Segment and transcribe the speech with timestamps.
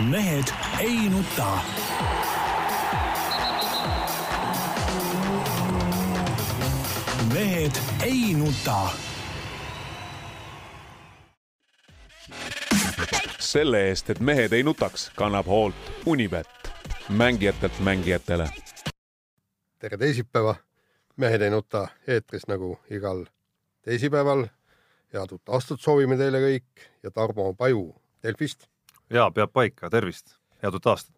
[0.00, 0.44] mehed
[0.80, 1.58] ei nuta.
[7.34, 7.72] mehed
[8.02, 8.88] ei nuta.
[13.38, 15.74] selle eest, et mehed ei nutaks, kannab hoolt
[16.06, 16.48] Unibet,
[17.08, 18.48] mängijatelt mängijatele.
[19.78, 20.54] tere teisipäeva,
[21.16, 23.24] Mehed ei nuta eetris nagu igal
[23.82, 24.46] teisipäeval.
[25.12, 28.66] head uut aastat soovime teile kõik ja Tarmo Paju Delfist,
[29.10, 31.14] ja peab paika, tervist, head uut aastat.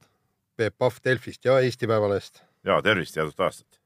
[0.56, 3.78] Peep Pahv Delfist ja Eesti Päevalehest ja tervist ja head uut aastat.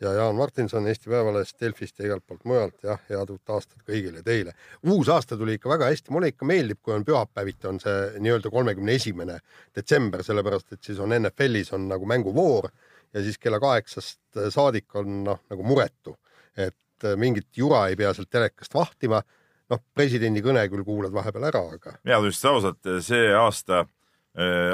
[0.00, 4.22] ja Jaan Martinson Eesti Päevalehest, Delfist ja igalt poolt mujalt ja head uut aastat kõigile
[4.22, 4.52] teile.
[4.82, 8.50] uus aasta tuli ikka väga hästi, mulle ikka meeldib, kui on pühapäeviti on see nii-öelda
[8.50, 9.38] kolmekümne esimene
[9.74, 12.70] detsember, sellepärast et siis on NFL-is on nagu mänguvoor
[13.14, 14.20] ja siis kella kaheksast
[14.52, 16.18] saadik on noh, nagu muretu,
[16.56, 19.22] et mingit jura ei pea sealt telekast vahtima.
[19.72, 23.84] Noh, presidendi kõne küll kuulad vahepeal ära, aga mina tunnistan ausalt, see aasta,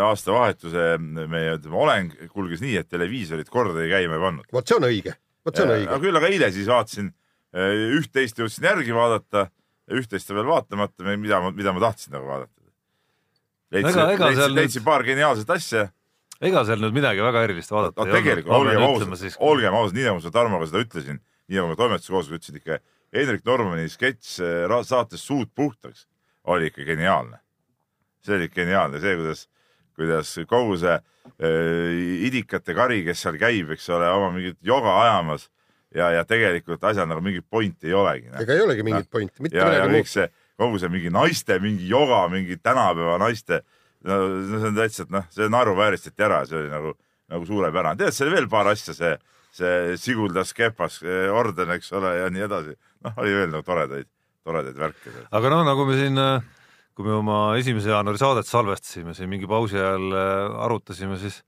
[0.08, 4.48] aastavahetuse meie ütleme oleng kulges nii, et televiisorit kordagi käima ei pannud.
[4.52, 6.00] vot see on õige, vot see on õige.
[6.02, 7.12] küll aga eile siis vaatasin
[7.98, 9.46] üht-teist jõudsin järgi vaadata,
[9.92, 12.56] üht-teist veel vaatamata, mida ma, mida ma tahtsin nagu vaadata.
[13.72, 15.90] leidsin, leidsin, paar geniaalset asja
[16.42, 18.80] ega seal nüüd midagi väga erilist vaadata no, ei tegelikult, olnud.
[18.82, 22.30] olgem ausad, olgem ausad, nii nagu ma Tarmoga seda ütlesin, nii nagu ma toimetuse koos
[22.32, 22.80] ütlesin ikka,
[23.12, 24.38] Hendrik Normani sketš
[24.88, 26.06] saates Suud puhtaks
[26.44, 27.38] oli ikka geniaalne.
[28.22, 29.48] see oli geniaalne, see, kuidas,
[29.98, 35.48] kuidas kogu see äh, idikate kari, kes seal käib, eks ole, oma mingit joga ajamas
[35.94, 38.30] ja, ja tegelikult asjal nagu mingit pointi ei olegi.
[38.40, 39.12] ega ei olegi mingit no.
[39.18, 40.10] pointi, mitte midagi muud.
[40.12, 40.28] see,
[40.60, 43.62] kogu see mingi naiste mingi joga, mingi tänapäeva naiste
[44.06, 44.18] no
[44.48, 46.94] see on täitsa, noh, see naeruvääristati ära, see oli nagu,
[47.32, 48.00] nagu suurepärane.
[48.00, 49.12] tead, see oli veel paar asja, see,
[49.52, 51.00] see Siguldas Kepas
[51.36, 52.74] orden, eks ole, ja nii edasi.
[53.04, 54.08] noh, oli veel nagu toredaid,
[54.46, 55.14] toredaid värke.
[55.30, 56.20] aga noh, nagu me siin,
[56.96, 60.14] kui me oma esimese jaanuari saadet salvestasime siin mingi pausi ajal
[60.66, 61.42] arutasime, siis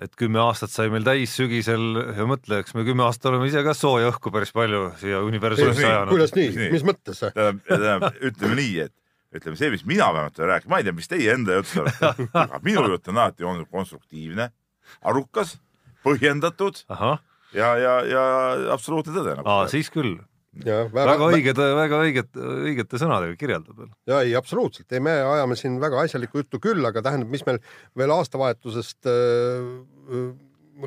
[0.00, 1.82] et kümme aastat sai meil täis sügisel
[2.16, 5.84] ja mõtle, eks me kümme aastat oleme ise ka sooja õhku päris palju siia universumisse
[5.84, 6.12] ajanud.
[6.14, 7.20] kuidas nii, mis mõttes?
[7.36, 8.94] tähendab, ütleme nii, et
[9.36, 12.12] ütleme see, mis mina vähemalt olen rääkinud, ma ei tea, mis teie enda jutt olete,
[12.44, 14.48] aga minu jutt on alati olnud konstruktiivne,
[15.08, 15.56] arukas,
[16.04, 17.16] põhjendatud Aha.
[17.56, 18.26] ja, ja, ja
[18.74, 19.48] absoluutne tõde nagu.
[19.48, 20.18] aa, siis küll.
[20.60, 23.92] Ja, väga, väga õiged, väga õiged, õigete sõnadega kirjeldab veel.
[24.10, 27.60] ja ei, absoluutselt, ei, me ajame siin väga asjalikku juttu küll, aga tähendab, mis meil
[27.96, 29.70] veel aastavahetusest äh,
[30.12, 30.26] äh,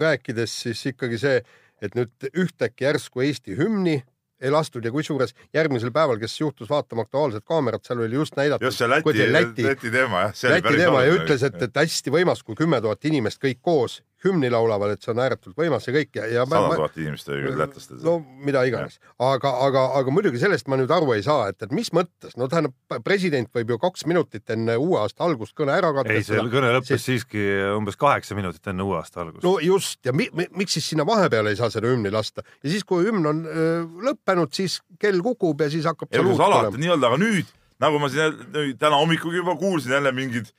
[0.05, 1.39] rääkides siis ikkagi see,
[1.81, 4.03] et nüüd ühtäkki järsku Eesti hümni
[4.45, 8.67] ei lastud ja kusjuures järgmisel päeval, kes juhtus vaatama Aktuaalset kaamerat, seal oli just näidatud.
[8.67, 10.33] just see Läti, Läti, Läti teema jah.
[10.51, 14.49] Läti teema ja ütles, et, et hästi võimas, kui kümme tuhat inimest kõik koos hümni
[14.51, 16.45] laulavad, et see on ääretult võimas ja kõik ja, ja.
[16.49, 17.99] sada tuhat inimest oli küll lätlastel.
[18.05, 18.15] no
[18.45, 21.91] mida iganes, aga, aga, aga muidugi sellest ma nüüd aru ei saa, et, et mis
[21.95, 22.75] mõttes, no tähendab,
[23.07, 26.39] president võib ju kaks minutit enne uue aasta algust kõne ära katkestada.
[26.41, 27.07] ei, see kõne lõppes siis...
[27.09, 29.45] siiski umbes kaheksa minutit enne uue aasta algust.
[29.45, 32.71] no just ja mi, mi, miks siis sinna vahepeale ei saa seda hümni lasta ja
[32.71, 36.11] siis, kui hümn on öö, lõppenud, siis kell kukub ja siis hakkab.
[36.15, 40.51] alati nii-öelda, aga nüüd nagu ma siin täna hommikugi juba kuulsin jälle mingid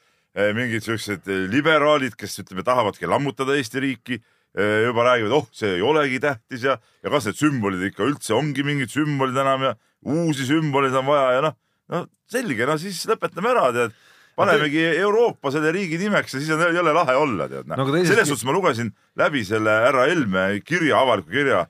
[0.56, 4.18] mingid siuksed eh, liberaalid, kes ütleme, tahavadki lammutada Eesti riiki,
[4.56, 8.36] eh, juba räägivad, oh, see ei olegi tähtis ja, ja kas need sümbolid ikka üldse
[8.36, 9.76] ongi mingid sümbolid enam ja
[10.06, 11.56] uusi sümboleid on vaja ja noh,
[11.92, 13.96] no selge, no siis lõpetame ära, tead
[14.36, 17.80] panemegi Euroopa selle riigi nimeks ja siis on jälle lahe olla, tead noh.
[17.80, 21.62] No, selles suhtes ma lugesin läbi selle härra Helme kirja, avaliku kirja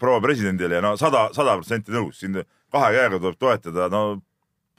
[0.00, 2.40] proua presidendile ja no sada, sada protsenti nõus, siin
[2.74, 4.02] kahe käega tuleb toetada, no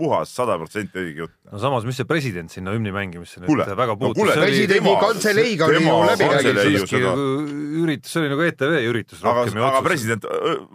[0.01, 1.35] puhas sada protsenti õige jutt.
[1.51, 4.37] no samas, mis see president sinna hümni mängimisse nüüd väga puutus no,?
[4.41, 7.21] presidendi kantseleiga oli ju läbi räägitud.
[7.83, 9.21] üritus, see oli nagu ETV üritus.
[9.33, 10.25] aga, aga president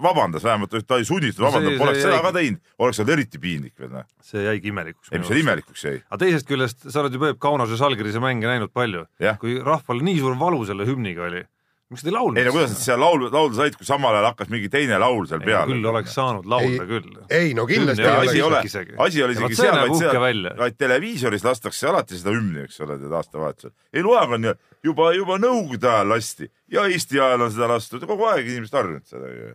[0.06, 3.92] vabandas vähemalt, ta ei sunnitud vabandama, poleks seda ka teinud, oleks olnud eriti piinlik veel.
[3.97, 4.06] Noh.
[4.26, 5.12] see jäigi imelikuks.
[5.12, 5.98] ei, mis seal imelikuks jäi?
[6.06, 9.06] aga teisest küljest, sa oled ju Peep Kaunase Žalgirise mänge näinud palju.
[9.43, 11.44] kui rahval nii suur valu selle hümniga oli
[11.93, 12.41] miks te ei laulnud?
[12.41, 15.27] ei no kuidas nad seal laul, laulda said, kui samal ajal hakkas mingi teine laul
[15.31, 15.71] seal peal?
[15.71, 17.19] küll oleks saanud laulda ei, küll.
[17.39, 18.07] ei no kindlasti.
[18.11, 18.63] asi ei ole,
[19.07, 23.15] asi oli isegi seal, vaid seal, vaid televiisoris lastakse alati seda hümni, eks ole, tead
[23.21, 23.75] aastavahetusel.
[23.94, 24.49] ei loe, aga on
[24.91, 29.06] juba, juba nõukogude ajal lasti ja Eesti ajal on seda lastud, kogu aeg inimesed harjunud
[29.06, 29.53] seda ju.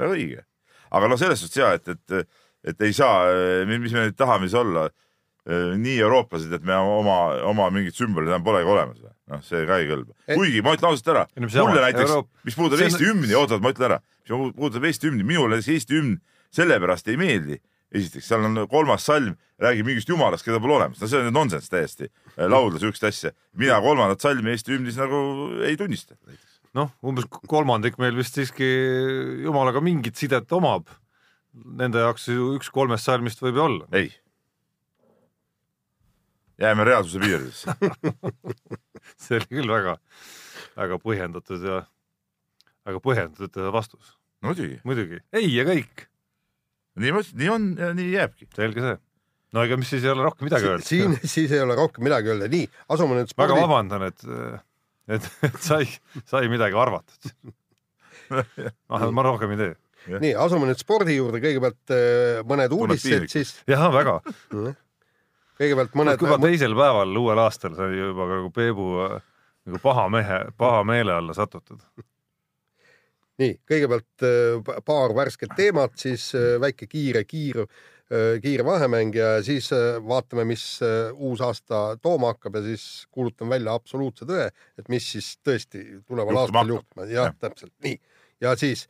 [0.00, 0.46] väga õige.
[0.88, 2.40] aga noh, selles suhtes ja, et, et,
[2.72, 3.28] et ei saa,
[3.68, 4.88] mis me nüüd tahame siis olla
[5.48, 7.18] nii eurooplased, et me oma,
[7.48, 8.98] oma mingit sümbolit enam polegi olemas
[9.28, 10.14] noh, see ka ei kõlba.
[10.28, 13.08] kuigi ma ütlen ausalt ära, mulle näiteks Euroop..., mis puudutab Eesti on...
[13.10, 16.14] hümni, oot-oot, ma ütlen ära, mis puudutab Eesti hümni, minule näiteks Eesti hümn
[16.58, 17.60] sellepärast ei meeldi.
[17.88, 19.32] esiteks, seal on kolmas salm,
[19.64, 23.32] räägib mingist jumalast, keda pole olemas, no see on nonsenss täiesti, laulda siukest asja.
[23.56, 25.18] mina kolmandat salmi Eesti hümnis nagu
[25.64, 26.16] ei tunnista.
[26.76, 28.68] noh, umbes kolmandik meil vist siiski
[29.44, 30.88] jumalaga mingit sidet omab.
[31.58, 33.86] Nende jaoks ju üks kolmest salmist võib ju olla.
[33.96, 34.12] ei
[36.58, 37.74] jääme reaalsuse piiridesse
[39.22, 39.96] see oli küll väga,
[40.78, 41.82] väga põhjendatud ja
[42.88, 44.14] väga põhjendatud vastus.
[44.44, 44.80] muidugi.
[44.88, 46.06] muidugi, ei ja kõik.
[46.98, 47.12] nii,
[47.42, 48.50] nii on ja nii jääbki.
[48.56, 48.96] selge see.
[49.54, 50.86] no ega mis siis ei ole rohkem midagi öelda.
[50.86, 53.54] siin siis ei ole rohkem midagi öelda, nii, asume nüüd spordi.
[53.54, 54.26] väga vabandan, et,
[55.18, 55.86] et, et sai,
[56.26, 57.32] sai midagi arvatud
[58.92, 59.72] ah, ma rohkem ei tee.
[60.18, 63.56] nii, asume nüüd spordi juurde, kõigepealt äh, mõned uudised siis.
[63.70, 64.18] jah, väga
[65.58, 66.22] kõigepealt mõned.
[66.22, 71.36] juba teisel päeval uuel aastal sai juba nagu Peebu nagu paha mehe, paha meele alla
[71.36, 71.82] satutud
[73.42, 79.36] nii, kõigepealt äh, paar värsket teemat, siis äh, väike kiire kiir, äh, kiire vahemäng ja
[79.46, 79.70] siis
[80.08, 80.64] vaatame, mis
[81.14, 86.34] uus aasta tooma hakkab ja siis kuulutan välja absoluutse tõe, et mis siis tõesti tuleval
[86.34, 88.00] Juhtuma aastal juhtuma, jah ja., täpselt nii.
[88.44, 88.88] ja siis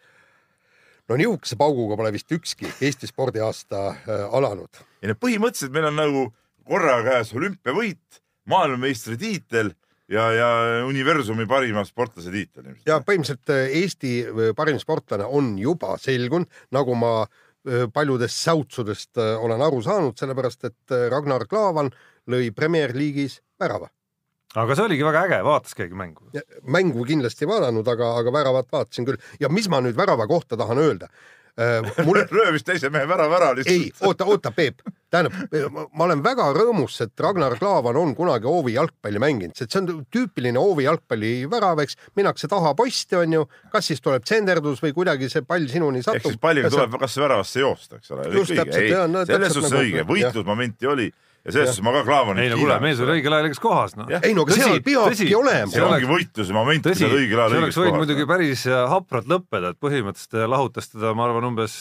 [1.09, 3.85] no nihukese pauguga pole vist ükski Eesti spordiaasta
[4.33, 4.85] alanud.
[5.03, 6.29] ei no põhimõtteliselt meil on nagu
[6.69, 9.73] korraga käes olümpiavõit, maailmameistritiitel
[10.13, 10.49] ja, ja
[10.87, 12.73] universumi parima sportlase tiitel.
[12.87, 19.21] ja põhimõtteliselt äh, Eesti äh, parim sportlane on juba selgunud, nagu ma äh, paljudest säutsudest
[19.21, 21.93] olen aru saanud, sellepärast et Ragnar Klavan
[22.29, 23.91] lõi Premier League'is värava.
[24.57, 26.31] aga see oligi väga äge, vaatas keegi mängu?
[26.65, 30.57] mängu kindlasti ei vaadanud, aga, aga väravat vaatasin küll ja mis ma nüüd värava kohta
[30.57, 31.13] tahan öelda
[32.07, 33.75] mul röövis teise mehe värava ära lihtsalt.
[33.75, 35.35] ei, oota, oota, Peep, tähendab,
[35.97, 40.05] ma olen väga rõõmus, et Ragnar Klavan on kunagi hoovi jalgpalli mänginud, sest see on
[40.15, 45.31] tüüpiline hoovi jalgpalli värav, eks, minnakse taha posti, onju, kas siis tuleb tsenderdus või kuidagi
[45.33, 46.21] see pall sinuni satub.
[46.21, 48.29] ehk siis palliga tuleb, kas väravasse joosta, eks ole.
[48.39, 49.09] just täpselt, jah.
[49.27, 51.11] selles suhtes nagu, õige, võitlusmomenti oli
[51.45, 53.95] ja selles suhtes ma ka Klaavanit ei no kuule, mees oli õigel ajal õiges kohas,
[53.99, 54.11] noh.
[54.19, 55.71] ei no aga seal peabki olema.
[55.73, 57.55] see ongi võitluse moment, kui sa õigel ajal õiges kohas.
[57.55, 58.65] see oleks võinud muidugi päris
[58.95, 61.79] hapralt lõppeda, et põhimõtteliselt lahutas teda, ma arvan, umbes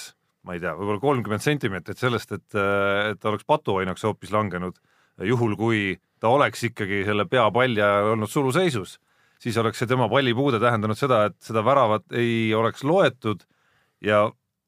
[0.48, 4.78] ma ei tea, võib-olla kolmkümmend sentimeetrit sellest, et, et ta oleks patuoinaks hoopis langenud,
[5.28, 5.82] juhul kui
[6.24, 8.96] ta oleks ikkagi selle pea palli ajal olnud suluseisus,
[9.42, 13.44] siis oleks see tema pallipuude tähendanud seda, et seda väravat ei oleks loetud
[14.06, 14.28] ja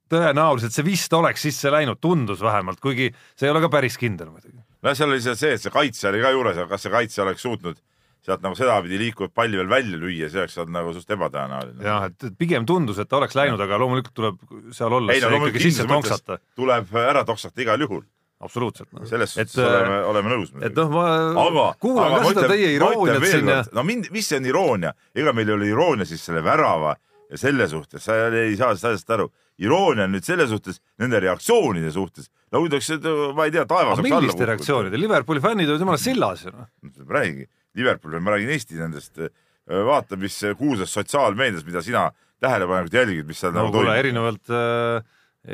[0.09, 4.33] tõenäoliselt see vist oleks sisse läinud, tundus vähemalt, kuigi see ei ole ka päris kindel
[4.33, 4.61] muidugi.
[4.83, 7.45] No seal oli see, et see kaitsja oli ka juures, aga kas see kaitsja oleks
[7.45, 7.79] suutnud
[8.25, 11.83] sealt nagu sedapidi liikuvat palli veel välja lüüa, see oleks olnud nagu suht ebatõenäoline.
[11.85, 14.39] jah, et pigem tundus, et oleks läinud, aga loomulikult tuleb
[14.75, 16.39] seal olles no, ikkagi sisse tonksata.
[16.59, 18.03] tuleb ära toksata igal juhul.
[18.43, 19.05] absoluutselt no..
[19.07, 20.51] selles suhtes oleme, oleme nõus.
[20.63, 21.05] et noh, ma
[21.45, 23.61] aga, kuulan aga ka seda teie irooniat siin ja.
[23.75, 26.97] no mind, mis see on iroonia, ega meil ei ole iroonia siis selle värava
[27.29, 29.29] ja selle suhtes, sa ei saa sellest aru.
[29.59, 32.87] iroonia on nüüd selle suhtes, nende reaktsioonide suhtes, no kuidas,
[33.35, 34.01] ma ei tea, taevas.
[34.03, 36.69] milliste reaktsioonide, Liverpooli fännid olid jumala sillas ju noh.
[37.09, 37.45] räägigi
[37.77, 39.21] Liverpool, ma räägin Eesti nendest,
[39.69, 42.07] vaata, mis kuulsas sotsiaalmeedias, mida sina
[42.41, 43.99] tähelepanelikult jälgid, mis seal no, nagu toimub.
[43.99, 45.03] erinevalt äh,,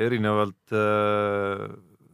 [0.06, 1.66] erinevalt äh,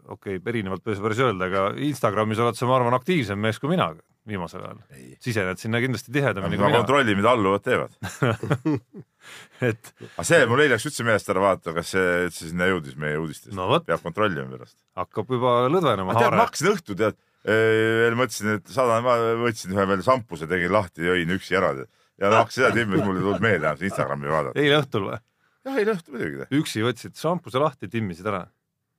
[0.08, 3.72] okei okay,, erinevalt saa päris öelda, aga Instagramis oled sa, ma arvan, aktiivsem mees kui
[3.76, 3.92] mina
[4.28, 4.82] viimasel ajal.
[5.22, 6.82] sisened sinna kindlasti tihedamini kui mina.
[6.82, 7.96] kontrolli, mida alluvad teevad
[9.70, 9.92] et.
[10.02, 13.20] aga see mul eile läks üldse meelest ära vaadata, kas see üldse sinna jõudis meie
[13.22, 13.68] uudistest no,.
[13.88, 14.78] peab kontrollima pärast.
[15.00, 16.18] hakkab juba lõdvenema.
[16.18, 20.74] tead, ma hakkasin õhtu tead veel mõtlesin, et saadan, ma võtsin ühe veel šampuse, tegin
[20.74, 21.72] lahti, jõin üksi ära
[22.22, 24.62] ja noh, seda timmis mul ei tulnud meelde enam Instagrami vaadata.
[24.62, 25.20] eile õhtul või?
[25.66, 26.50] jah, eile õhtul muidugi.
[26.62, 28.44] üksi võtsid šampuse lahti, timmisid ära?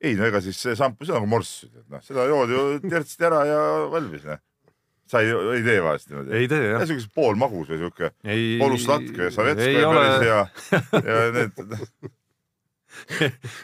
[0.03, 3.45] ei no ega siis see šampus on nagu morss, noh seda joodi ju tertsti ära
[3.47, 3.61] ja
[3.93, 4.43] valmis noh.
[5.13, 6.35] Sa ei, ei tee vahest niimoodi?
[6.41, 6.85] ei tee jah.
[6.89, 8.11] siukene poolmagus või siuke
[8.63, 10.43] poluslatk ja savetska ja päris hea
[11.13, 11.65] ja need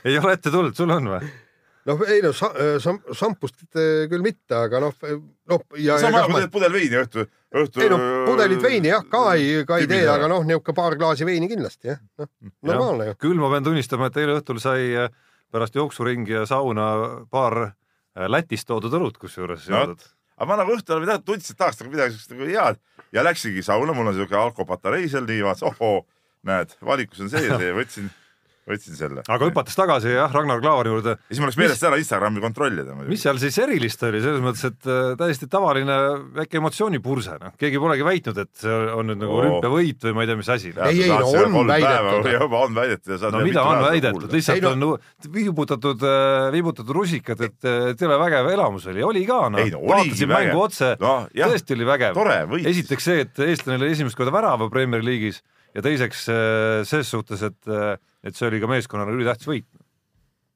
[0.08, 1.28] ei ole ette tulnud, sul on või?
[1.88, 2.50] noh, ei no sa,
[2.82, 4.94] sam, šampust küll mitte, aga noh,
[5.48, 5.64] noh.
[6.02, 7.24] sama kui teed pudel veini õhtu,
[7.62, 7.84] õhtu.
[7.84, 11.28] ei no pudelid veini jah, ka ei, ka ei tee, aga noh, niisugune paar klaasi
[11.28, 12.30] veini kindlasti jah, noh
[12.72, 13.18] normaalne ju.
[13.28, 15.10] küll ma pean tunnistama, et eile õhtul sai äh,
[15.54, 16.90] pärast jooksuringi ja sauna
[17.30, 21.58] paar äh, Lätist toodud õlut kusjuures joodud no, aga ma nagu õhtul midagi tundsin, et
[21.58, 22.80] tahaks nagu midagi siukest nagu head.
[23.12, 26.06] Ja läksingi sauna, mul on siuke alkopatarei seal vaatasin, ohoo,
[26.46, 28.10] näed, valikus on sees ja võtsin
[28.68, 29.24] võtsin selle.
[29.26, 31.14] aga hüpates tagasi jah, Ragnar Klavari juurde.
[31.16, 32.96] ja siis mul läks meelest ära Instagrami kontrollida.
[33.08, 35.98] mis seal siis erilist oli, selles mõttes, et äh, täiesti tavaline
[36.38, 40.30] väike emotsioonipurse, noh, keegi polegi väitnud, et see on nüüd nagu olümpiavõit või ma ei
[40.30, 40.72] tea, mis asi.
[40.88, 42.30] ei, ei no on väidetud.
[42.34, 43.26] juba on väidetud.
[43.34, 44.94] no mida on väidetud, lihtsalt ei, no...
[44.94, 47.58] on viibutatud, äh, viibutatud rusikad, et,
[47.92, 52.24] et jõle vägev elamus oli, oli ka noh, vaatasin mängu otse no,, tõesti oli vägev.
[52.62, 55.42] esiteks see, et eestlane oli esimest korda värava Premier League'is
[55.76, 59.66] ja teiseks äh, ses suhtes, et, äh, et see oli ka meeskonnale ülitähtis võit.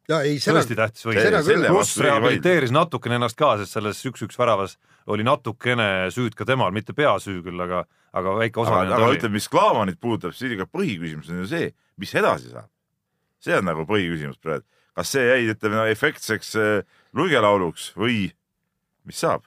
[0.08, 1.20] tõesti tähtis võit.
[1.68, 6.94] pluss rehabiliteeris natukene ennast ka, sest selles üks-üks väravas oli natukene süüd ka temal, mitte
[6.96, 8.82] peasüü küll, aga, aga väike osa.
[8.82, 12.70] aga, aga ütleme, mis Klaavanit puudutab, siis ikka põhiküsimus on ju see, mis edasi saab.
[13.42, 14.66] see on nagu põhiküsimus praegu.
[14.98, 18.32] kas see jäi, ütleme, efektseks äh, lugelauluks või
[19.08, 19.46] mis saab?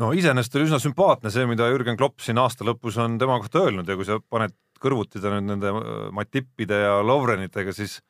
[0.00, 3.66] no iseenesest oli üsna sümpaatne see, mida Jürgen Klopp siin aasta lõpus on tema kohta
[3.66, 5.72] öelnud ja kui sa paned kõrvuti ta nüüd nende
[6.14, 8.00] Matippide ja Lovrenitega, siis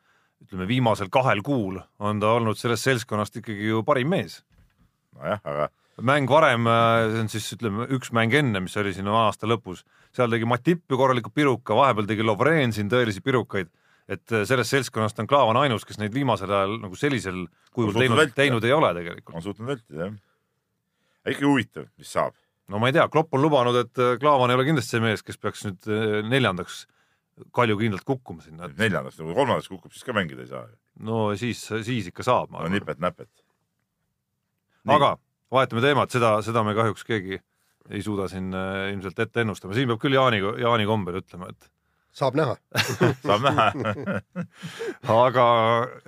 [0.43, 4.41] ütleme, viimasel kahel kuul on ta olnud sellest seltskonnast ikkagi ju parim mees.
[5.15, 5.69] nojah, aga
[6.01, 9.83] mäng varem, see on siis ütleme üks mäng enne, mis oli siin aasta lõpus,
[10.15, 13.69] seal tegi Matip ju korraliku piruka, vahepeal tegi Lovren siin tõelisi pirukaid,
[14.09, 18.65] et sellest seltskonnast on Klaavan ainus, kes neid viimasel ajal nagu sellisel kujul teinud, teinud
[18.65, 19.35] ei ole tegelikult.
[19.37, 20.15] on suutnud vältida jah.
[21.29, 22.33] ikkagi huvitav, mis saab
[22.71, 25.23] no ma ei tea, Klopp on lubanud, et äh, Klaavan ei ole kindlasti see mees,
[25.25, 26.83] kes peaks nüüd äh, neljandaks
[27.55, 28.77] kaljukindlalt kukkuma sinna et....
[28.79, 30.67] neljandaks, kui kolmandaks kukub, siis ka mängida ei saa.
[31.03, 32.53] no siis, siis ikka saab.
[32.53, 33.31] no nipet-näpet.
[34.87, 35.15] aga
[35.53, 37.41] vahetame teemat, seda, seda me kahjuks keegi
[37.91, 41.71] ei suuda siin äh, ilmselt ette ennustama, siin peab küll Jaani, Jaani kombel ütlema, et
[42.15, 42.55] saab näha
[43.27, 44.21] saab näha
[45.25, 45.47] aga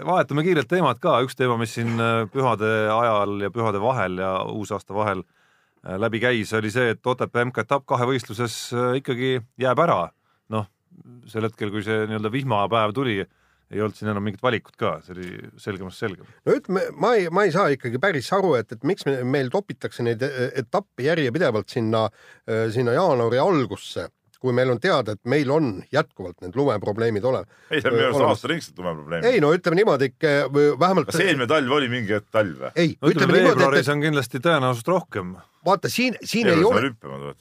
[0.08, 1.98] vahetame kiirelt teemat ka, üks teema, mis siin
[2.32, 5.44] pühade ajal ja pühade vahel ja uusaasta vahel Äh,
[5.86, 10.10] läbi käis, oli see, et Otepää MK-etapp kahevõistluses äh, ikkagi jääb ära.
[10.54, 10.68] noh,
[11.30, 13.18] sel hetkel, kui see nii-öelda vihmapäev tuli,
[13.74, 15.30] ei olnud siin enam mingit valikut ka, see oli
[15.62, 16.28] selgemast selgem.
[16.46, 19.50] no ütleme, ma ei, ma ei saa ikkagi päris aru, et, et miks me, meil
[19.54, 22.08] topitakse neid äh, etappe järjepidevalt sinna,
[22.74, 24.10] sinna jaanuari algusse
[24.46, 27.50] kui meil on teada, et meil on jätkuvalt need lumeprobleemid olemas.
[27.72, 29.28] ei, see on minu arust aastaringselt lumeprobleem.
[29.32, 30.34] ei no ütleme niimoodi ikka
[30.82, 31.10] vähemalt.
[31.10, 32.74] kas eelmine talv oli mingi hetk talv või?
[32.76, 33.94] ei no,, ütleme niimoodi, et.
[33.94, 35.36] on kindlasti tõenäosust rohkem.
[35.66, 36.94] vaata siin, siin ei, ei ole.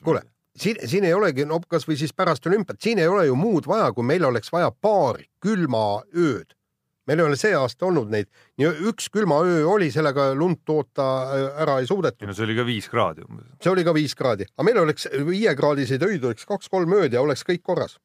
[0.04, 0.24] kuule,
[0.56, 3.92] siin, siin ei olegi, no kasvõi siis pärast olümpiat, siin ei ole ju muud vaja,
[3.92, 6.53] kui meil oleks vaja paari külma ööd
[7.08, 8.28] meil ei ole see aasta olnud neid,
[8.60, 12.26] nii üks külma öö oli, sellega lund toota äh, ära ei suudetud.
[12.28, 13.50] no see oli ka viis kraadi umbes.
[13.62, 17.44] see oli ka viis kraadi, aga meil oleks viiekraadiseid öid oleks kaks-kolm ööd ja oleks
[17.46, 17.98] kõik korras.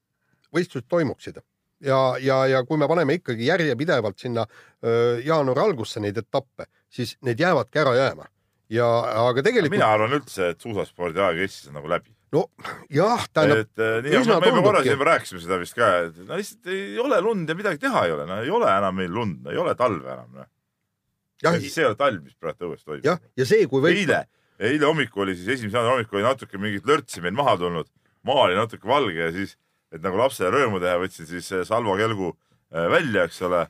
[0.55, 1.39] võistlused toimuksid
[1.85, 4.45] ja, ja, ja kui me paneme ikkagi järjepidevalt sinna
[4.83, 8.27] öö, jaanuari algusse neid etappe, siis need jäävadki ära jääma.
[8.69, 8.87] ja
[9.29, 9.77] aga tegelikult.
[9.79, 12.45] mina arvan üldse, et suusaspordi aeg Eestis on nagu läbi no
[12.93, 13.65] jah, tähendab.
[13.65, 16.99] et eh, nii, me, me korra siin rääkisime seda vist ka, et no lihtsalt ei
[17.01, 19.73] ole lund ja midagi teha ei ole, no ei ole enam meil lund, ei ole
[19.79, 20.43] talve enam,
[21.43, 23.07] ja siis see ei ole talv, mis praegu õues toimub.
[23.07, 23.95] jah, ja see, kui võib.
[23.95, 24.21] eile,
[24.59, 27.89] eile hommikul oli siis esimese jaanuari hommikul oli natuke mingit lörtsi meil maha tulnud,
[28.27, 29.55] maa oli natuke valge ja siis,
[29.93, 33.65] et nagu lapsele rõõmu teha, võtsin siis Salvo kelgu eh, välja, eks ole,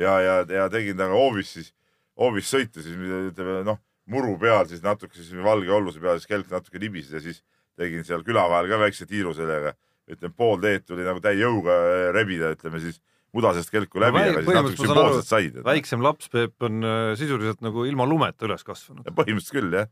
[0.00, 1.70] ja, ja, ja tegin temaga hoovis siis,
[2.18, 3.78] hoovis sõita siis ütleme noh,
[4.10, 7.44] muru peal siis natuke siis valge olluse peal siis kelk natuke libises ja siis
[7.80, 9.74] tegin seal küla vahel ka väikse tiiru sellega,
[10.10, 13.00] ütleme pool teed tuli nagu täie jõuga äh, rebida, ütleme siis
[13.36, 15.62] mudasest kelku läbi no,, aga siis natuke sümboolselt said.
[15.66, 19.06] väiksem laps, Peep, on äh, sisuliselt nagu ilma lumeta üles kasvanud.
[19.06, 19.88] põhimõtteliselt küll, jah.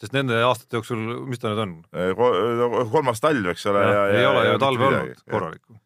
[0.00, 1.76] sest nende aastate jooksul, mis ta nüüd on?
[1.92, 3.84] Äh, kolmas talv, eks ole.
[4.16, 5.80] ei ja, ole ju talve olnud korralikku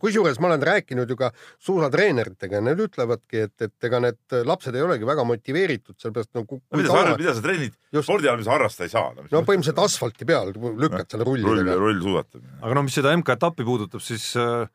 [0.00, 1.30] kusjuures ma olen rääkinud ju ka
[1.62, 6.80] suusatreeneritega, need ütlevadki, et, et ega need lapsed ei olegi väga motiveeritud, sellepärast nagu no,.
[6.80, 9.26] mida sa, mida sa treenid spordi all, mida sa harrastada ei saa no,?
[9.30, 11.78] no põhimõtteliselt asfalti peal lükkad selle rullidega.
[11.78, 12.58] rull, rullsuusatamine.
[12.60, 14.66] aga no mis seda MK-etappi puudutab, siis äh,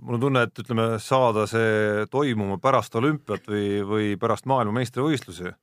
[0.00, 5.54] mul on tunne, et ütleme, saada see toimuma pärast olümpiat või, või pärast maailmameistrivõistlusi,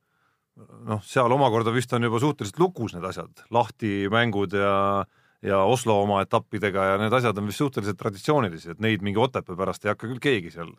[0.88, 5.58] noh, seal omakorda vist on juba suhteliselt lukus need asjad, lahti mängud ja äh, ja
[5.66, 9.84] Oslo oma etappidega ja need asjad on vist suhteliselt traditsioonilised, et neid mingi Otepää pärast
[9.84, 10.72] ei hakka küll keegi seal,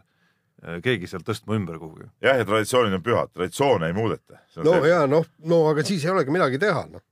[0.86, 2.08] keegi seal tõstma ümber kuhugi.
[2.24, 4.40] jah, ja traditsioonid on pühad, traditsioone ei muudeta.
[4.64, 4.92] no see.
[4.92, 7.04] ja noh, no aga siis ei olegi midagi teha, noh.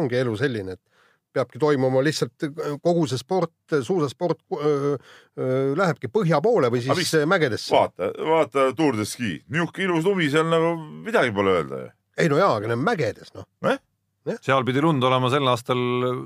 [0.00, 0.84] ongi elu selline, et
[1.32, 2.48] peabki toimuma lihtsalt
[2.82, 3.52] kogu see sport,
[3.82, 4.96] suusasport öö,
[5.38, 7.74] öö, lähebki põhja poole või siis mägedesse.
[7.74, 11.92] vaata, vaata Tour de Ski, niisugune ilus lumi seal nagu midagi pole öelda ju.
[12.24, 13.78] ei no jaa, aga need mägedes noh eh?.
[14.44, 15.80] Seal pidi lund olema sel aastal,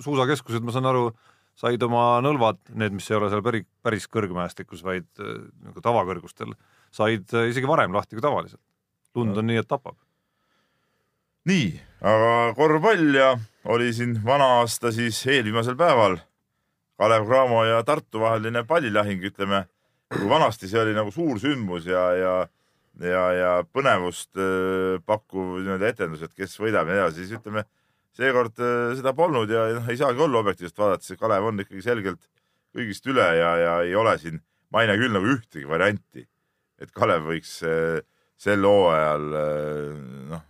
[0.05, 1.11] suusakeskused, ma saan aru,
[1.59, 6.55] said oma nõlvad, need, mis ei ole seal päris, päris kõrgmäestikus, vaid äh, nagu tavakõrgustel,
[6.95, 8.63] said äh, isegi varem lahti kui tavaliselt.
[9.15, 9.99] lund on nii, et tapab.
[11.49, 11.69] nii,
[12.01, 13.35] aga korvpall ja
[13.69, 16.17] oli siin vana aasta siis eelviimasel päeval
[16.97, 19.65] Kalev Cramo ja Tartu vaheline pallilahing, ütleme,
[20.29, 22.35] vanasti see oli nagu suur sündmus ja, ja
[23.01, 27.65] ja, ja põnevust äh, pakkuv nii-öelda etendus, et kes võidab ja nii edasi, siis ütleme
[28.19, 32.29] seekord äh, seda polnud ja noh, ei saagi olla objektiivselt vaadates, Kalev on ikkagi selgelt
[32.77, 34.41] kõigist üle ja, ja ei ole siin,
[34.73, 36.27] ma ei näe küll nagu ühtegi varianti,
[36.81, 38.01] et Kalev võiks äh,
[38.41, 39.99] sel hooajal äh,
[40.33, 40.47] noh,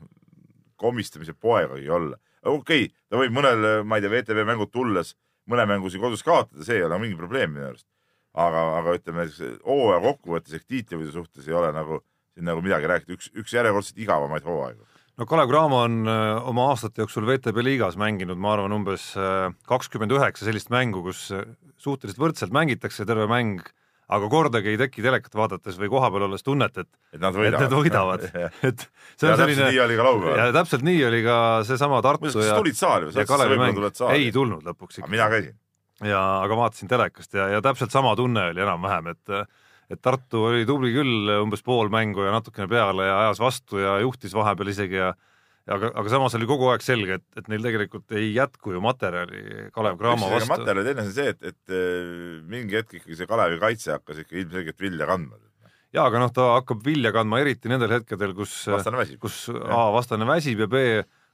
[0.82, 2.18] komistamise poegagi olla.
[2.42, 5.14] okei okay,, ta võib mõnel, ma ei tea, VTV mängud tulles
[5.50, 7.86] mõne mängu siin kodus kaotada, see ei ole mingi probleem minu arust.
[8.32, 9.28] aga, aga ütleme,
[9.66, 12.00] hooaja kokkuvõttes ehk tiitlivõidu suhtes ei ole nagu
[12.32, 14.86] siin nagu midagi rääkida, üks, üks järjekordselt igavamaid hooaegu
[15.22, 19.52] no Kalev Cramo on äh, oma aastate jooksul VTB liigas mänginud, ma arvan, umbes äh,
[19.70, 21.46] kakskümmend üheksa sellist mängu, kus äh,
[21.82, 23.62] suhteliselt võrdselt mängitakse terve mäng,
[24.12, 27.76] aga kordagi ei teki telekat vaadates või kohapeal olles tunnet, et, et nad võidavad, et,
[27.78, 28.26] võidavad.
[28.68, 29.70] et see on ja selline.
[29.70, 30.42] nii oli ka laupäeval.
[30.42, 31.38] ja täpselt nii oli ka
[31.70, 32.58] seesama Tartu Mõistas, ja.
[32.58, 33.16] tulid saali või?
[34.18, 35.12] ei tulnud lõpuks ikka.
[35.12, 35.58] mina käisin.
[36.02, 39.36] ja, aga vaatasin telekast ja, ja täpselt sama tunne oli enam-vähem, et
[39.92, 43.98] et Tartu oli tubli küll umbes pool mängu ja natukene peale ja ajas vastu ja
[44.00, 45.12] juhtis vahepeal isegi ja
[45.70, 49.68] aga, aga samas oli kogu aeg selge, et, et neil tegelikult ei jätku ju materjali
[49.74, 50.50] Kalev Cramo vastu.
[50.50, 54.38] materjal teine on see, et, et äh, mingi hetk ikkagi see Kalevi kaitse hakkas ikka
[54.40, 55.40] ilmselgelt vilja kandma.
[55.94, 58.62] ja aga noh, ta hakkab vilja kandma eriti nendel hetkedel, kus,
[59.22, 60.86] kus A vastane väsib ja B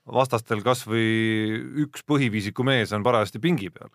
[0.09, 1.07] vastastel kasvõi
[1.85, 3.91] üks põhiviisiku mees on parajasti pingi peal.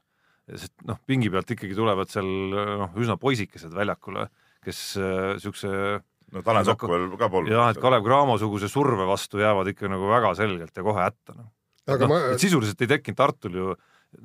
[0.50, 4.28] sest noh, pingi pealt ikkagi tulevad seal noh, üsna poisikesed väljakule,
[4.66, 6.02] kes niisuguse äh,
[6.34, 7.54] no Tanel Sokk veel ka polnud.
[7.54, 11.50] jah, et Kalev Cramo-suguse surve vastu jäävad ikka nagu väga selgelt ja kohe hätta noh.
[11.88, 13.74] aga no, ma sisuliselt ei tekkinud Tartul ju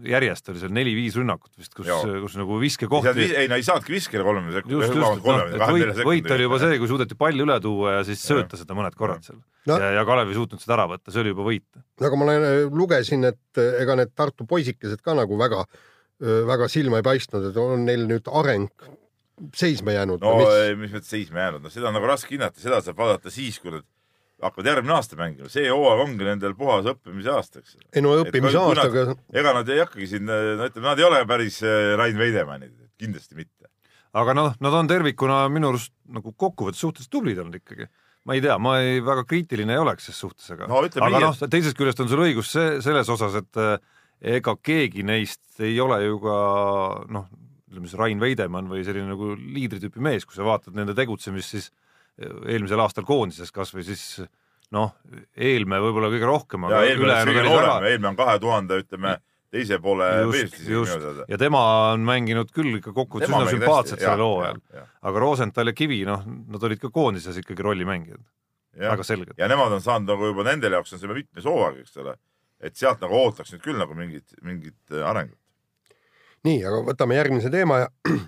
[0.05, 3.07] järjest oli seal neli-viis rünnakut vist, kus, kus nagu viskekoht.
[3.17, 4.75] ei, no ei saanudki viskele kolme sekundit.
[4.75, 8.23] just, just, noh, võit, võit oli juba see, kui suudeti palli üle tuua ja siis
[8.25, 9.79] sööta seda mõned korrad seal no..
[9.79, 11.67] ja, ja Kalev ei suutnud seda ära võtta, see oli juba võit.
[11.73, 15.65] no aga ma lugesin, et ega need Tartu poisikesed ka nagu väga,
[16.53, 18.89] väga silma ei paistnud, et on neil nüüd areng
[19.57, 20.25] seisma jäänud?
[20.25, 23.33] no mis, mis mõttes seisma jäänud, no seda on nagu raske hinnata, seda saab vaadata
[23.33, 23.87] siis, kui nad
[24.43, 27.79] hakkavad järgmine aasta mängima, see hooaeg ongi nendel puhas õppimise aasta, eks.
[27.91, 29.17] ei no õppimise aastaga.
[29.35, 33.39] ega nad ei hakkagi siin, no ütleme, nad ei ole päris äh, Rain Veidemannid, kindlasti
[33.39, 33.71] mitte.
[34.19, 37.89] aga noh, nad on tervikuna minu arust nagu kokkuvõttes suhteliselt tublid olnud ikkagi.
[38.29, 41.43] ma ei tea, ma ei, väga kriitiline ei oleks ses suhtes, aga no,, aga noh,
[41.51, 43.75] teisest küljest on sul õigus see, selles osas, et äh,
[44.39, 46.39] ega keegi neist ei ole ju ka
[47.11, 47.27] noh,
[47.69, 51.71] ütleme siis Rain Veidemann või selline nagu liidritüüpi mees, kui sa vaatad nende tegutsemist, siis
[52.19, 54.05] eh, eelmisel aastal koondises kas või siis
[54.75, 54.93] noh,
[55.37, 56.69] Eelmäe võib-olla kõige rohkem.
[56.69, 59.15] Eelmäe on kõige noorem, Eelmäe on kahe tuhande, ütleme,
[59.55, 60.59] teise poole just.
[61.29, 61.63] ja tema
[61.95, 64.61] on mänginud küll ikka kokkuvõttes üsna sümpaatselt sellel hooajal.
[65.09, 68.21] aga Rosenthal ja Kivi, noh, nad olid ka koondises ikkagi rollimängijad.
[68.79, 69.39] väga selgelt.
[69.41, 72.19] ja nemad on saanud nagu juba nendele jaoks on see mitmes hooaeg, eks ole,
[72.61, 75.41] et sealt nagu ootaks nüüd küll nagu mingit, mingit arengut
[76.49, 77.89] nii, aga võtame järgmise teema ja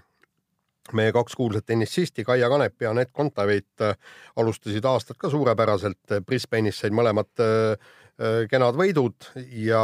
[0.96, 3.96] meie kaks kuulsat tennisisti, Kaia Kanep ja Anett Kontaveit äh,
[4.40, 6.16] alustasid aastat ka suurepäraselt.
[6.26, 7.76] Brisbane'is said mõlemad äh,
[8.20, 9.30] äh, kenad võidud
[9.64, 9.82] ja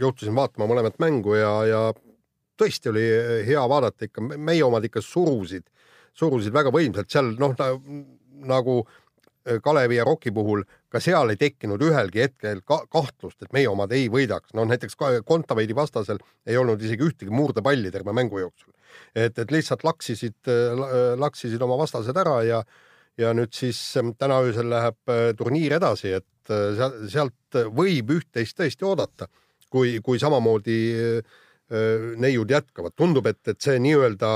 [0.00, 1.80] juhtusin vaatama mõlemat mängu ja, ja
[2.60, 3.06] tõesti oli
[3.46, 5.66] hea vaadata ikka, meie omad ikka surusid,
[6.16, 7.56] surusid väga võimsalt seal noh
[8.46, 8.80] nagu
[9.62, 13.92] Kalevi ja Rocki puhul ka seal ei tekkinud ühelgi hetkel ka kahtlust, et meie omad
[13.96, 14.54] ei võidaks.
[14.54, 14.96] no näiteks
[15.26, 18.72] Kontaveidi vastasel ei olnud isegi ühtegi murdepalli terve mängu jooksul.
[19.14, 20.38] et, et lihtsalt laksisid,
[21.16, 22.62] laksisid oma vastased ära ja,
[23.18, 28.58] ja nüüd siis ähm, täna öösel läheb äh, turniir edasi, et äh, sealt võib üht-teist
[28.60, 29.28] tõesti oodata,
[29.72, 31.36] kui, kui samamoodi äh,
[32.22, 32.94] neiud jätkavad.
[32.94, 34.28] tundub, et, et see nii-öelda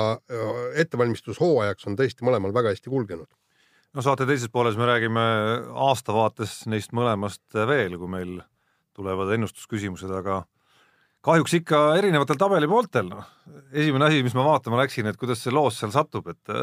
[0.83, 3.31] ettevalmistushooajaks on tõesti mõlemal väga hästi kulgenud
[3.97, 5.25] no saate teises pooles me räägime
[5.89, 8.37] aastavaates neist mõlemast veel, kui meil
[8.97, 10.43] tulevad ennustusküsimused, aga
[11.27, 13.27] kahjuks ikka erinevatel tabelipooltel, noh.
[13.73, 16.57] esimene asi, mis ma vaatama läksin, et kuidas see loos seal satub, et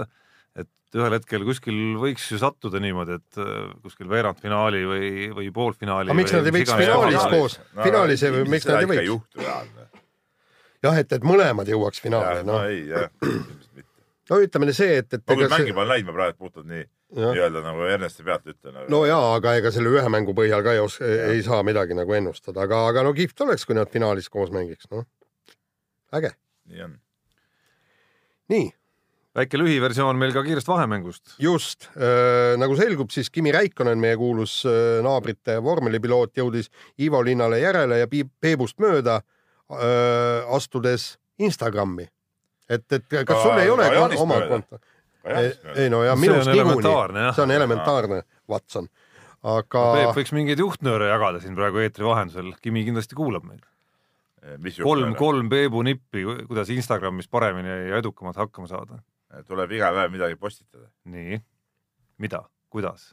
[0.58, 3.40] et ühel hetkel kuskil võiks ju sattuda niimoodi, et
[3.84, 6.10] kuskil veerandfinaali või, või poolfinaali.
[6.10, 9.44] aga miks nad ei võiks finaalis koos no,, finaalis no, miks nad ei võiks?
[10.88, 12.48] jah, et, et mõlemad jõuaks finaali.
[12.48, 13.12] no ei, jah
[14.32, 15.24] no ütleme see, et, et.
[15.28, 18.88] ma küll mängi pole näinud, ma praegu puhtalt nii nii-öelda nagu Ernesti pealt ütlen aga....
[18.92, 22.16] no jaa, aga ega selle ühe mängu põhjal ka ei oska, ei saa midagi nagu
[22.18, 25.06] ennustada, aga, aga no kihvt oleks, kui nad finaalis koos mängiks, noh.
[26.18, 26.34] äge.
[26.68, 26.98] nii on.
[28.52, 28.68] nii.
[29.40, 31.38] väike lühiversioon meil ka kiirest vahemängust.
[31.40, 36.68] just äh,, nagu selgub, siis Kimi Räikkonen, meie kuulus äh, naabrite vormelipiloot, jõudis
[37.00, 42.10] Ivo Linnale järele ja Peebust mööda äh, astudes Instagrami
[42.70, 43.88] et, et kas sul ei ole
[44.20, 44.80] oma konto?
[45.28, 45.52] Ei,
[45.84, 48.88] ei no ja minust niikuinii, see on elementaarne, Watson,
[49.44, 49.96] aga no,.
[49.98, 53.66] Peep võiks mingeid juhtnööre jagada siin praegu eetri vahendusel, Kimi kindlasti kuulab meid.
[54.82, 59.02] kolm, kolm Peebu nippi, kuidas Instagramis paremini ja edukamalt hakkama saada.
[59.48, 60.88] tuleb iga päev midagi postitada.
[61.06, 61.42] nii,
[62.24, 63.12] mida, kuidas?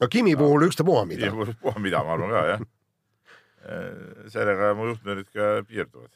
[0.00, 1.32] no Kimi puhul ükstapuha mida.
[1.32, 2.68] ükstapuha mida, ma arvan ka jah.
[4.30, 6.12] sellega mu juhtnöörid ka piirduvad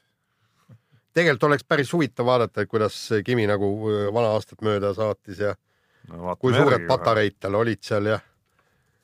[1.14, 2.96] tegelikult oleks päris huvitav vaadata, et kuidas
[3.26, 3.70] Kimi nagu
[4.14, 5.54] vana aastat mööda saatis ja
[6.10, 8.18] no, kui suured patareid tal olid seal ja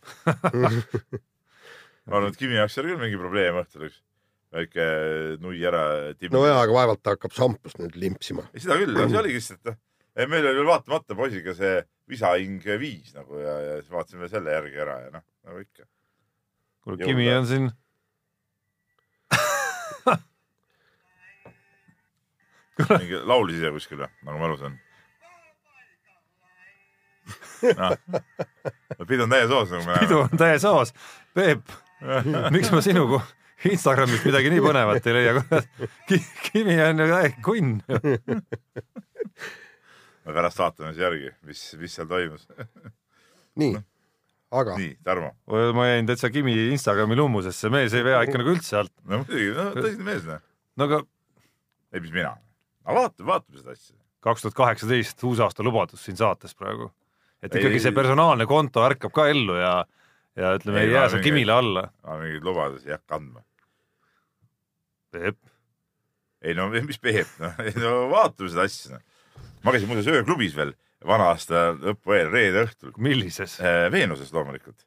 [2.06, 4.02] ma arvan, et Kimi jaoks oli küll mingi probleem õhtul üks
[4.56, 4.84] väike
[5.42, 5.82] nui ära.
[6.32, 8.46] no jaa, aga vaevalt ta hakkab šampust nüüd limpsima.
[8.54, 9.74] seda küll, see oligi lihtsalt,
[10.16, 14.54] et meil oli veel vaatamata poisiga see visahing viis nagu ja, ja siis vaatasime selle
[14.54, 15.88] järgi ära ja noh, nagu ikka.
[16.86, 17.68] kuule, Kimi on siin
[22.84, 24.76] mingi laulis ise kuskil või, nagu ma aru saan?
[27.80, 27.90] no..
[29.08, 30.04] pidu on täies hoos nagu me näeme.
[30.04, 30.94] pidu on täies hoos.
[31.36, 31.74] Peep,
[32.54, 33.22] miks ma sinuga
[33.66, 35.42] Instagramist midagi nii põnevat ei leia,
[36.50, 37.78] Kimi on ju täiesti kunn
[40.26, 42.46] me pärast vaatame siis järgi, mis, mis seal toimus
[43.56, 43.82] nii no.,
[44.60, 44.76] aga.
[44.78, 45.32] nii, Tarmo.
[45.76, 48.92] ma jäin täitsa Kimi Instagrami lummusesse, mees ei vea ikka nagu üldse alt.
[49.04, 50.42] no muidugi, no tõsine mees, noh.
[50.76, 51.00] no aga.
[51.94, 52.36] ei, mis mina.
[52.86, 53.96] Aga vaatame, vaatame seda asja.
[54.26, 56.92] kaks tuhat kaheksateist, uusaasta lubadus siin saates praegu.
[57.42, 59.74] et ikkagi ei, see personaalne konto ärkab ka ellu ja,
[60.38, 61.88] ja ütleme, ei jää seal Kimile alla.
[62.06, 63.44] ma mingeid lubadusi ei hakka andma.
[65.10, 65.38] Peep.
[66.42, 69.04] ei no mis Peep, noh, no vaatame seda asja noh
[69.66, 70.72] ma käisin muuseas ööklubis veel
[71.06, 72.92] vana aasta lõppu eel, reede õhtul.
[73.02, 73.58] millises?
[73.60, 74.86] Äh, Veenuses loomulikult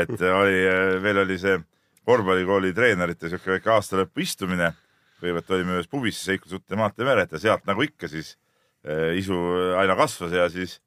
[0.00, 1.58] et oli, äh, veel oli see
[2.08, 4.72] korvpallikooli treenerite siuke väike aastalõpu istumine.
[5.20, 8.36] Kõigepealt olime ühes pubis Seiklu Sutte maantee vääret ja sealt nagu ikka siis
[8.86, 9.38] äh, isu
[9.78, 10.78] aina kasvas ja siis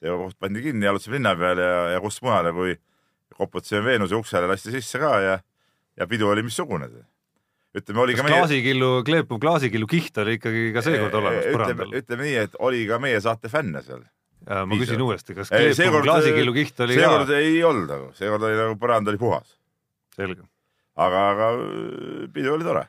[0.00, 2.76] see koht pandi kinni, jalutasime linna peale ja, ja kust mujale, kui
[3.36, 5.40] koputasime Veenuse uksele, lasti sisse ka ja,
[5.96, 6.88] ja pidu oli missugune
[7.76, 8.38] ütleme, oli kas ka meie.
[8.38, 11.92] klaasikillu, kleepuv klaasikillu kiht oli ikkagi ka seekord olemas põrandal?
[12.00, 14.02] ütleme nii, et oli ka meie saate fänne seal.
[14.48, 14.82] ma Piisa.
[14.82, 17.38] küsin uuesti, kas kleepuv klaasikillu kiht oli seekord ka?
[17.38, 19.54] ei olnud nagu, seekord oli nagu põrand oli puhas.
[20.16, 20.42] selge.
[20.98, 21.52] aga, aga
[22.34, 22.88] pidu oli tore.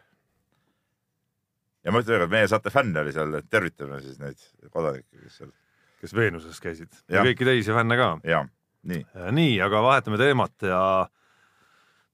[1.84, 4.42] Ja ma ütlen veel kord, meie saate fänne oli seal, tervitame siis neid
[4.74, 5.54] kodanikke, kes seal.
[6.02, 8.12] kes Veenuses käisid ja, ja kõiki teisi fänne ka.
[8.28, 8.50] jah,
[8.90, 9.06] nii.
[9.38, 10.82] nii, aga vahetame teemat ja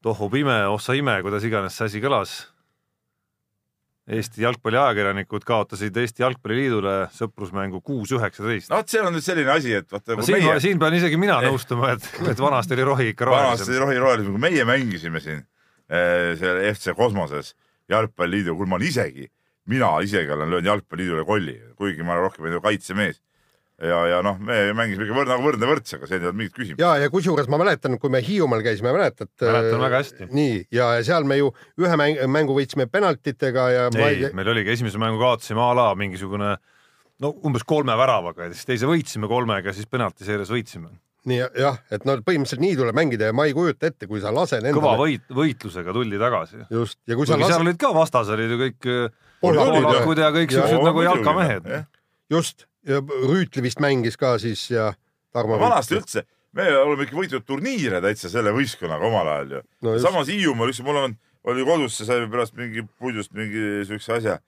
[0.03, 2.38] tohu pime, ossa ime, kuidas iganes see asi kõlas
[4.08, 8.69] Eesti jalgpalliajakirjanikud kaotasid Eesti Jalgpalliliidule sõprusmängu kuus üheksateist.
[8.71, 10.62] no vot, see on nüüd selline asi, et vaata no, siin, meie...
[10.63, 11.51] siin pean isegi mina eh.
[11.51, 13.49] nõustuma, et, et vanasti oli rohi ikka rohelisem.
[13.51, 17.51] vanasti oli rohi rohelisem, kui meie mängisime siin eh, seal FC Kosmoses
[17.91, 19.27] jalgpalliliidu, kuule ma olen isegi,
[19.67, 23.21] mina isegi olen löönud jalgpalliliidule kolli, kuigi ma olen rohkem kaitsemees
[23.82, 26.82] ja, ja noh, me mängisime ikka võrd, nagu võrdne võrdsega, see ei olnud mingit küsimust.
[26.82, 29.30] ja, ja kusjuures ma mäletan, kui me Hiiumaal käisime, mäletad?
[29.41, 30.30] mäletan väga hästi.
[30.34, 31.51] nii, ja seal me ju
[31.82, 33.89] ühe mäng, mängu võitsime penaltitega ja.
[33.93, 36.56] ei ei..., meil oligi esimese mängu kaotasime a la mingisugune
[37.21, 40.89] no umbes kolme väravaga ja siis teise võitsime kolmega, siis penaltiseerias võitsime
[41.27, 44.32] nii jah, et no põhimõtteliselt nii tuleb mängida ja ma ei kujuta ette, kui sa
[44.32, 44.80] lased endale.
[44.80, 46.62] kõva võit, võitlusega tuldi tagasi.
[46.71, 47.53] just, ja kui Kuigi sa lased.
[47.53, 48.88] seal olid ka vastas olid ju kõik
[49.41, 51.69] poolakud ja kõik siuksed nagu jalkamehed.
[52.32, 54.91] just, ja Rüütli vist mängis ka siis ja
[55.34, 55.60] Tarmo.
[55.60, 56.23] vanasti üldse,
[56.58, 59.95] me oleme ikka võitnud turniire täitsa selle võistkonnaga omal ajal ju no.
[60.02, 64.39] samas Hiiumaal, üks mul on, oli kodus, saime pärast mingi puidust mingi siukse asja,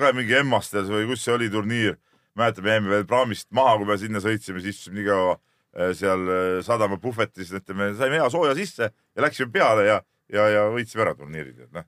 [0.00, 1.98] ka mingi Emmastes või kus see oli turniir.
[2.38, 6.22] mäletame, jäime veel praamist maha, kui me sinna sõitsime, siis istusime nii kaua seal
[6.66, 9.96] sadama puhvetis, ütleme, saime hea sooja sisse ja läksime peale ja,
[10.32, 11.86] ja, ja võitsime ära turniirid, et noh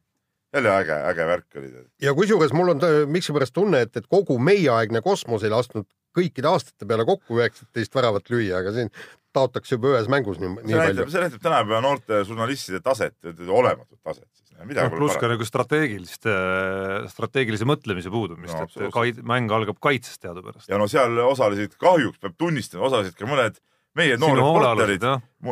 [0.53, 1.73] jälle äge, äge värk oli.
[2.03, 6.89] ja kusjuures mul on miskipärast tunne, et, et kogu meieaegne kosmos ei lasknud kõikide aastate
[6.89, 8.91] peale kokku üheksateist väravat lüüa, aga siin
[9.33, 11.09] taotakse juba ühes mängus nii, nii see palju.
[11.15, 13.17] see näitab tänapäeva noorte žurnalistide taset,
[13.49, 14.53] olematut taset siis.
[14.53, 20.21] No, pluss ka nagu strateegilist, äh, strateegilise mõtlemise puudumist no,, et kaid, mäng algab kaitsest
[20.23, 20.69] teadupärast.
[20.71, 23.59] ja no seal osalesid, kahjuks peab tunnistama, osalesid ka mõned
[23.99, 25.05] meie noorreporterid,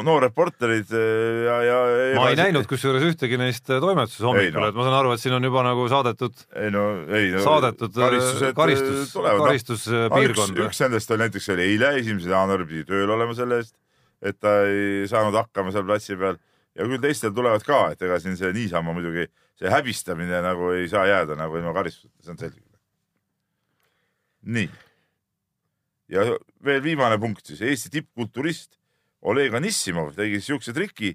[0.07, 1.01] noorreporterid äh,
[1.45, 1.81] ja, ja.
[2.17, 5.23] ma ei näinud kusjuures ühtegi neist äh, toimetuses hommikul no., et ma saan aru, et
[5.23, 6.45] siin on juba nagu saadetud.
[6.57, 6.85] ei no,
[7.17, 7.43] ei no.
[7.45, 10.69] saadetud äh, karistus, karistuspiirkond no,.
[10.69, 13.77] üks nendest oli näiteks oli eile, esimesel jaanuaril pidi tööl olema selle eest,
[14.25, 16.41] et ta ei saanud hakkama seal platsi peal
[16.79, 19.29] ja küll teistel tulevad ka, et ega siin see niisama muidugi
[19.61, 22.65] see häbistamine nagu ei saa jääda nagu ilma karistuseta, see on selge.
[24.49, 24.71] nii
[26.11, 26.25] ja
[26.65, 28.77] veel viimane punkt siis, Eesti tippkulturist
[29.31, 31.13] Oleg Anissimov tegi siukse triki,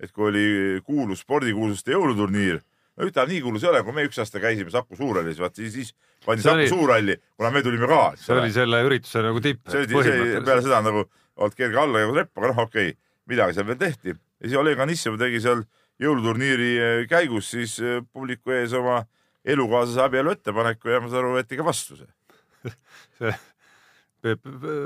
[0.00, 0.44] et kui oli
[0.86, 2.62] kuulus spordikuulsuste jõuluturniir,
[2.96, 5.74] no ütleme nii kuulus ei ole, kui me üks aasta käisime Saku Suurhallis, vaat siis,
[5.74, 5.92] siis
[6.24, 6.70] pandi Saku oli...
[6.72, 8.02] Suurhalli, kuna me tulime ka.
[8.20, 9.66] see oli selle ürituse nagu tipp.
[9.68, 12.98] see oli, peale seda nagu olnud kerge alla ja trepp, aga noh, okei okay,,
[13.32, 15.64] midagi seal veel tehti ja siis Oleg Anissimov tegi seal
[16.02, 19.02] jõuluturniiri eh, käigus siis eh, publiku ees oma
[19.44, 22.72] elukaaslase abielu ettepaneku ja ma saan aru, võeti ka vastu see
[23.18, 23.32] see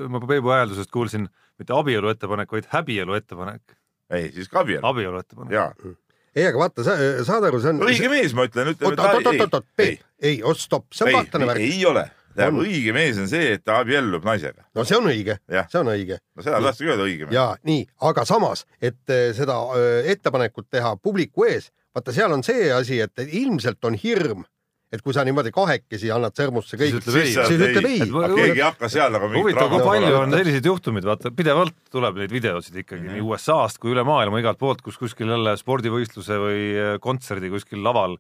[0.09, 3.77] ma Peebu hääldusest kuulsin mitte abielu ettepanek, vaid häbielu ettepanek.
[4.11, 4.87] ei, siis ka abielu.
[4.87, 5.97] abielu ettepanek.
[6.35, 7.83] ei, aga vaata, sa saad aru, see on.
[7.89, 8.93] õige mees, ma ütlen, ütleme.
[8.93, 11.65] oot, oot, oot, oot, Peep, ei, oot, stopp, see on kahtlane värk.
[11.65, 14.67] ei ole, tähendab õige mees on see, et ta abiellub naisega.
[14.77, 16.21] no see on õige, see on õige.
[16.37, 17.37] no seda tahtsingi öelda, õige mees.
[17.37, 22.45] ja nii, aga samas, et eh, seda eh, ettepanekut teha publiku ees, vaata, seal on
[22.47, 24.45] see asi, et ilmselt on hirm
[24.93, 27.99] et kui sa niimoodi kahekesi annad sõrmusse kõik, siis, siis ütleb ei.
[28.07, 32.35] keegi ei hakka seal nagu huvitav, kui palju on selliseid juhtumeid, vaata pidevalt tuleb neid
[32.35, 33.19] videosid ikkagi mm -hmm.
[33.19, 37.83] nii USA-st kui üle maailma igalt poolt, kus kuskil jälle spordivõistluse või äh, kontserdi kuskil
[37.83, 38.19] laval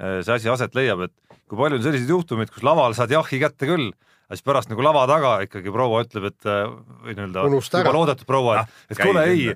[0.00, 1.12] see asi aset leiab, et
[1.48, 3.90] kui palju on selliseid juhtumeid, kus laval saad jahhi kätte küll
[4.30, 6.60] aga siis pärast nagu lava taga ikkagi proua ütleb, et äh,
[7.02, 9.48] või nii-öelda juba loodetud proua, et, et kuule ei,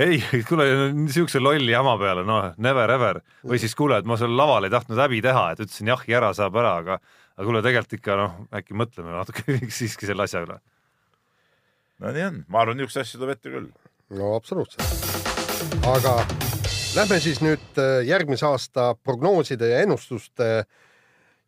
[0.00, 0.64] ei, kuule
[0.96, 3.20] niisuguse lolli jama peale, noh, never ever.
[3.44, 6.30] või siis kuule, et ma seal laval ei tahtnud häbi teha, et ütlesin jahi ära,
[6.36, 6.96] saab ära, aga
[7.36, 10.56] aga kuule, tegelikult ikka noh, äkki mõtleme natuke siiski selle asja üle.
[12.00, 13.68] no nii on, ma arvan, niisuguseid asju tuleb ette küll.
[14.16, 15.84] no absoluutselt.
[15.92, 16.14] aga
[16.96, 20.72] lähme siis nüüd äh, järgmise aasta prognooside ja ennustuste äh,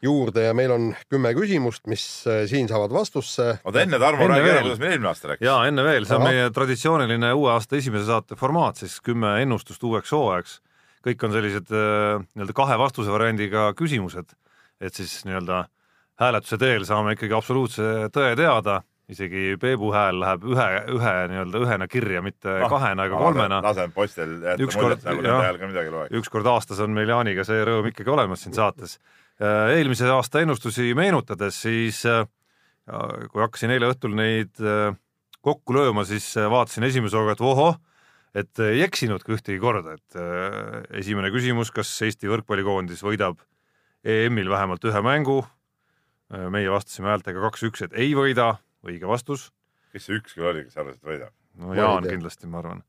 [0.03, 3.59] juurde ja meil on kümme küsimust, mis äh, siin saavad vastusse.
[3.65, 5.45] oota enne Tarmo, räägi ära, kuidas meil eelmine aasta läks.
[5.45, 6.33] ja enne veel, see on Aha.
[6.33, 10.61] meie traditsiooniline uue aasta esimese saate formaat, siis kümme ennustust uueks hooajaks.
[11.05, 14.35] kõik on sellised äh, nii-öelda kahe vastuse variandiga küsimused,
[14.81, 15.67] et siis nii-öelda
[16.21, 21.89] hääletuse teel saame ikkagi absoluutse tõe teada isegi Peebu hääl läheb ühe, ühe nii-öelda ühena
[21.91, 23.61] kirja, mitte ah, kahena ega kolmena.
[23.65, 26.15] lasen poistel jätta muljet, nagu nende hääl ka midagi loeks.
[26.21, 28.97] ükskord aastas on meil Jaaniga see rõõm ikkagi olemas siin saates
[29.41, 32.23] eelmise aasta ennustusi meenutades, siis äh,
[33.33, 34.95] kui hakkasin eile õhtul neid äh,
[35.45, 37.81] kokku lööma, siis vaatasin esimese hooga, et vohoh,
[38.35, 40.17] et ei eksinudki ühtegi korda, et
[40.99, 43.43] esimene küsimus, kas Eesti võrkpallikoondis võidab
[44.05, 45.45] EM-il vähemalt ühe mängu.
[46.51, 49.53] meie vastasime häältega kaks-üks, et ei võida, õige vastus.
[49.93, 51.33] kes see üks küll oli, kes arvas, et võidab?
[51.61, 52.83] no Jaan kindlasti, ma arvan.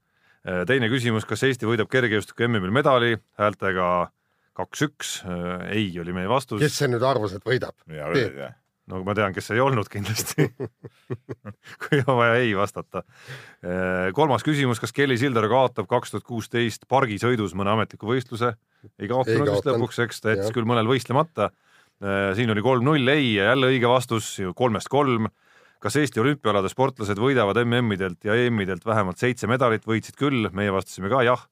[0.68, 4.16] teine küsimus, kas Eesti võidab kergejõustiku MM-il medali häältega kaks-üks,
[5.26, 6.62] äh, ei oli meie vastus.
[6.64, 7.76] kes see nüüd arvas, et võidab?
[8.92, 10.48] no ma tean, kes ei olnud kindlasti
[11.86, 13.04] kui on vaja ei vastata.
[13.66, 18.56] Äh, kolmas küsimus, kas Kelly Sildaru kaotab kaks tuhat kuusteist pargisõidus mõne ametliku võistluse?
[19.02, 21.50] ei kaotanud vist lõpuks, eks ta jättis küll mõnel võistlemata.
[22.04, 25.32] Äh, siin oli kolm-null ei ja jälle õige vastus, kolmest kolm.
[25.82, 31.12] kas Eesti olümpiaalade sportlased võidavad MM-idelt ja EM-idelt vähemalt seitse medalit, võitsid küll, meie vastasime
[31.12, 31.44] ka jah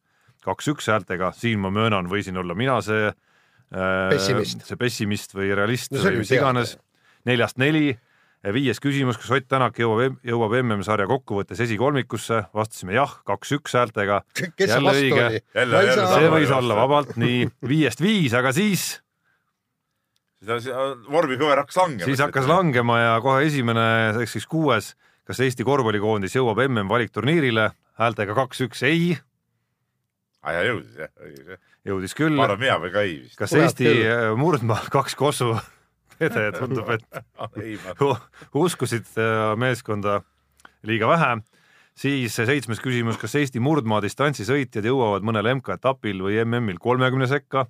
[0.45, 5.93] kaks-üks häältega, siin ma möönan, võisin olla mina see äh, pessimist, see pessimist või realist
[5.95, 6.75] no, või mis iganes.
[7.29, 7.93] neljast neli,
[8.51, 14.23] viies küsimus, kas Ott Tänak jõuab, jõuab MM-sarja kokkuvõttes esikolmikusse, vastasime jah, kaks-üks häältega.
[14.59, 17.47] jälle õige, see võis olla vabalt, nii.
[17.67, 19.03] Viiest viis, aga siis
[20.43, 22.05] vormikõver hakkas langema.
[22.05, 23.85] siis hakkas langema ja kohe esimene
[24.19, 29.13] ehk siis kuues, kas Eesti korvpallikoondis jõuab MM-valikturniirile häältega kaks-üks ei
[30.43, 31.61] aa ja jõudis jah, õigus jah.
[31.91, 32.35] jõudis küll.
[32.37, 33.37] ma arvan, mina või ka ei vist.
[33.39, 35.53] kas Eesti äh, murdmaa kaks kossu
[36.19, 37.07] pede tundub, et
[38.65, 40.21] uskusid äh, meeskonda
[40.87, 41.35] liiga vähe.
[41.95, 47.67] siis seitsmes küsimus, kas Eesti murdmaa distantsisõitjad jõuavad mõnel MK-etapil või MM-il kolmekümne sekka?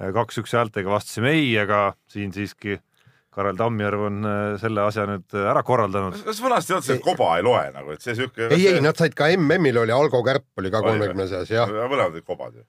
[0.00, 2.80] Äh, kaks-üks häältega vastasime ei, aga siin siiski
[3.34, 6.16] Karel Tammjärv on äh, selle asja nüüd äh, ära korraldanud.
[6.26, 8.48] kas vanasti ei olnud see, et koba ei loe nagu, et see siuke?
[8.50, 11.70] ei, ei, nad said ka MM-il oli Algo Kärp oli ka kolmekümne seas, jah.
[11.70, 12.66] mõlemad olid kobad ju,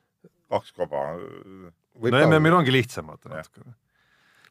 [0.51, 1.07] kaks koba.
[1.15, 3.75] no MM-il ongi lihtsam vaata natukene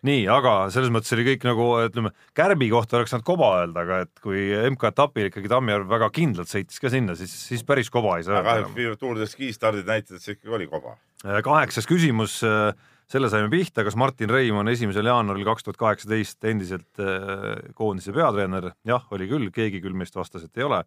[0.05, 4.01] nii, aga selles mõttes oli kõik nagu ütleme, Kärbi kohta oleks saanud koba öelda, aga
[4.05, 8.27] et kui MK-etapil ikkagi Tammjärv väga kindlalt sõitis ka sinna, siis, siis päris koba ei
[8.27, 8.43] saa.
[8.43, 10.99] aga kahjuks Tour de Ski stardid näitasid, et see ikkagi oli koba.
[11.25, 12.75] Äh, kaheksas küsimus äh,
[13.11, 18.15] selle saime pihta, kas Martin Reim on esimesel jaanuaril kaks tuhat kaheksateist endiselt äh, koondise
[18.17, 18.73] peatreener?
[18.87, 20.81] jah, oli küll, keegi küll meist vastas, et ei ole.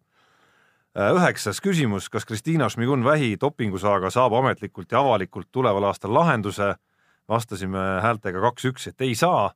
[0.98, 6.74] Äh, üheksas küsimus, kas Kristiina Šmigun-Vähi dopingusaaga saab ametlikult ja avalikult tuleval aastal lahenduse?
[7.28, 9.50] vastasime häältega kaks-üks, et ei saa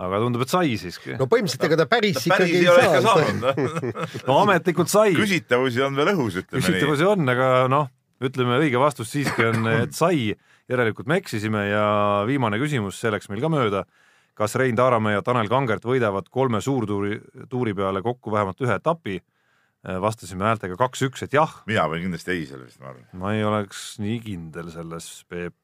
[0.00, 1.16] aga tundub, et sai siiski.
[1.18, 3.54] no põhimõtteliselt ega ta päris ta ikkagi ei, ei saa.
[4.28, 5.14] no ametlikult sai.
[5.16, 6.68] küsitavusi on veel õhus, ütleme nii.
[6.68, 7.90] küsitavusi on, aga noh,
[8.24, 10.30] ütleme õige vastus siiski on, et sai
[10.70, 11.84] järelikult me eksisime ja
[12.28, 13.84] viimane küsimus, see läks meil ka mööda.
[14.40, 17.18] kas Rein Taaramäe ja Tanel Kangert võidavad kolme suurtuuri,
[17.50, 19.20] tuuri peale kokku vähemalt ühe etapi?
[19.80, 21.62] vastasime häältega kaks-üks, et jah.
[21.66, 23.06] mina panin kindlasti ei selle vist, ma arvan.
[23.16, 25.56] ma ei oleks nii kindel selles, Peep.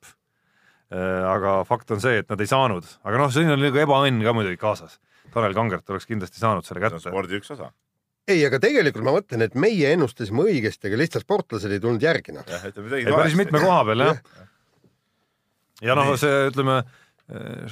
[0.88, 4.32] aga fakt on see, et nad ei saanud, aga noh, siin on nagu ebaõnn ka
[4.32, 4.96] muidugi kaasas.
[5.34, 7.02] Tanel Kangert oleks kindlasti saanud selle kätte.
[7.02, 7.68] see on spordi üks osa
[8.26, 12.34] ei, aga tegelikult ma mõtlen, et meie ennustasime õigesti, aga lihtsalt sportlased ei tulnud järgi
[12.34, 12.46] noh.
[12.48, 14.45] päris mitme koha peal jah ja
[15.84, 16.80] ja noh, see ütleme,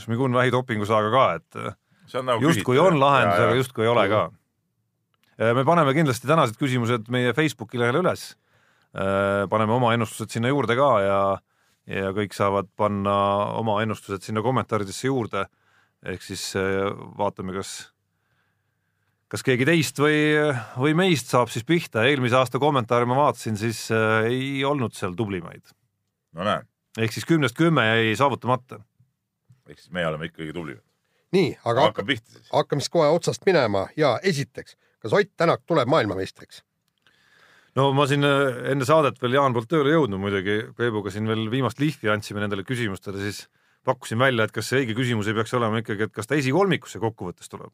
[0.00, 4.22] Šmigun vähi dopingusaaga ka, et nagu justkui on lahendus, aga justkui ei ole ka.
[5.54, 8.32] me paneme kindlasti tänased küsimused meie Facebooki lehele üles.
[9.50, 11.20] paneme oma ennustused sinna juurde ka ja,
[11.86, 13.16] ja kõik saavad panna
[13.62, 15.46] oma ennustused sinna kommentaaridesse juurde.
[16.04, 16.50] ehk siis
[17.16, 17.94] vaatame, kas,
[19.30, 20.18] kas keegi teist või,
[20.76, 22.04] või meist saab siis pihta.
[22.04, 23.86] eelmise aasta kommentaare ma vaatasin, siis
[24.26, 25.62] ei olnud seal tublimaid.
[26.34, 28.80] no näed ehk siis kümnest kümme jäi saavutamata.
[29.68, 30.84] ehk siis me oleme ikkagi tublimad.
[31.32, 32.52] nii, aga hakkab pihta siis.
[32.52, 36.62] hakkame siis kohe otsast minema ja esiteks, kas Ott Tänak tuleb maailmameistriks?
[37.76, 41.50] no ma siin äh, enne saadet veel Jaan poolt tööle jõudnud muidugi, Peebuga siin veel
[41.50, 43.46] viimast lihvi andsime nendele küsimustele, siis
[43.84, 47.02] pakkusin välja, et kas see õige küsimus ei peaks olema ikkagi, et kas ta esikolmikusse
[47.02, 47.72] kokkuvõttes tuleb.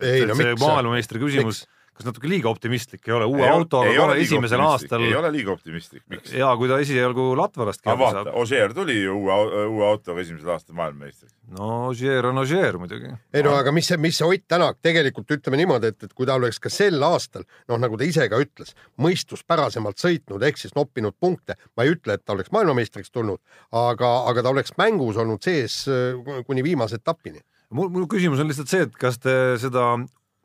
[0.00, 0.60] ei no miks?
[0.60, 1.81] maailmameistri küsimus miks?
[1.92, 5.04] Kas natuke liiga optimistlik ei ole, uue autoga kohe esimesel aastal.
[5.04, 6.32] ei ole liiga optimistlik, miks?
[6.36, 10.78] ja kui ta esialgu Latvalast aga vaata, Ožeer tuli ju uue, uue autoga esimesel aastal
[10.78, 11.34] maailmameistriks.
[11.58, 13.12] no Ožeer on Ožeer muidugi.
[13.34, 16.28] ei no aga mis see, mis see Ott Tänak tegelikult ütleme niimoodi, et, et kui
[16.28, 20.74] ta oleks ka sel aastal, noh, nagu ta ise ka ütles, mõistuspärasemalt sõitnud ehk siis
[20.76, 25.20] noppinud punkte, ma ei ütle, et ta oleks maailmameistriks tulnud, aga, aga ta oleks mängus
[25.20, 27.40] olnud sees äh, kuni viimase etapini
[27.72, 29.92] mul, mul küsimus on lihtsalt see, et kas te seda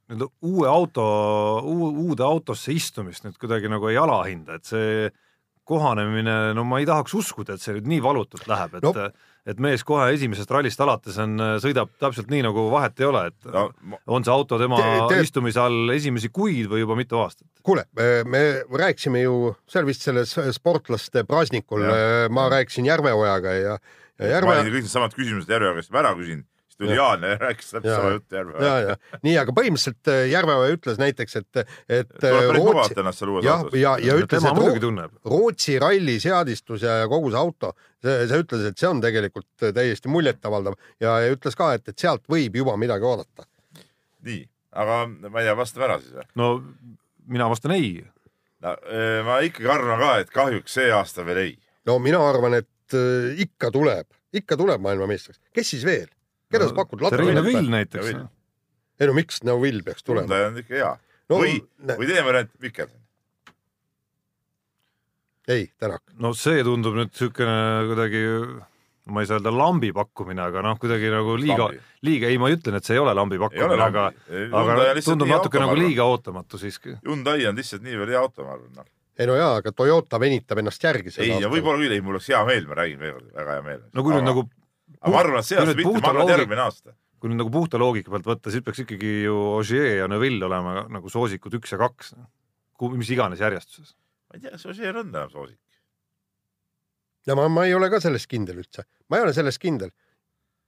[0.08, 1.06] nii-öelda uue auto,
[1.68, 5.08] uude autosse istumist nüüd kuidagi nagu ei alahinda, et see
[5.68, 8.94] kohanemine, no ma ei tahaks uskuda, et see nüüd nii valutult läheb, et no.
[9.48, 13.50] et mees kohe esimesest rallist alates on, sõidab täpselt nii, nagu vahet ei ole, et
[13.52, 14.00] no, ma...
[14.16, 15.20] on see auto tema te, te...
[15.28, 17.50] istumise all esimesi kuid või juba mitu aastat?
[17.68, 17.84] kuule,
[18.32, 18.44] me
[18.80, 21.84] rääkisime ju seal vist selles sportlaste praasnikul,
[22.32, 23.80] ma rääkisin Järveojaga ja,
[24.24, 24.48] ja Järve.
[24.48, 28.10] ma olin kõik needsamad küsimused Järveoja käest ära küsinud tuli Jaan ja rääkis täpselt sama
[28.10, 28.68] juttu Järveoja.
[28.68, 32.12] ja, ja nii, aga põhimõtteliselt äh, Järveoja ütles näiteks, et, et.
[32.20, 33.78] tuleb päris mugavalt ennast seal uues autos.
[33.78, 38.20] ja, ja, ja ütles, et Rootsi, Rootsi ralli seadistus ja, ja kogu see auto, see,
[38.30, 42.26] see ütles, et see on tegelikult täiesti muljetavaldav ja, ja ütles ka, et, et sealt
[42.32, 43.48] võib juba midagi oodata.
[44.28, 44.44] nii,
[44.78, 46.30] aga ma ei tea, vastame ära siis või?
[46.42, 46.52] no
[47.28, 47.96] mina vastan ei.
[48.66, 51.58] no äh, ma ikkagi arvan ka, et kahjuks see aasta veel ei.
[51.90, 56.08] no mina arvan, et äh, ikka tuleb, ikka tuleb maailmameistriks, kes siis veel?
[56.52, 57.04] Keda no, sa pakud?
[57.12, 58.14] Rein Vill näiteks.
[59.00, 60.30] ei no miks Neuvill peaks tulema?
[60.32, 60.94] ta on ikka hea
[61.30, 61.42] no,.
[61.42, 61.60] või,
[61.94, 63.04] või teine variant, Mikkelson.
[65.48, 66.04] ei, Tänak.
[66.24, 67.60] no see tundub nüüd niisugune
[67.92, 68.24] kuidagi,
[69.12, 71.70] ma ei saa öelda lambi pakkumine, aga noh, kuidagi nagu liiga,
[72.08, 74.10] liiga, ei, ma ei ütlen, et see ei ole lambi pakkumine, aga,
[74.62, 77.00] aga tundub natuke nagu liiga ootamatu siiski.
[77.08, 78.94] Hyundai on lihtsalt niivõrd hea auto, ma arvan noh.
[79.18, 81.16] ei no jaa, aga Toyota venitab ennast järgi.
[81.20, 83.84] ei, ja võib-olla küll, ei, mul oleks hea meel, ma räägin veel väga hea meel.
[83.92, 84.22] no kui aga...
[84.22, 84.48] nüüd nagu
[85.02, 86.96] aga ma arvan, et see aasta mitte, ma arvan, et järgmine aasta.
[87.18, 90.84] kui nüüd nagu puhta loogika pealt võtta, siis peaks ikkagi ju Ogier ja Neville olema
[90.94, 92.14] nagu soosikud üks ja kaks,
[92.94, 93.96] mis iganes järjestuses.
[94.30, 95.62] ma ei tea, kas Ogier on enam soosik.
[97.28, 99.94] ja ma, ma ei ole ka selles kindel üldse, ma ei ole selles kindel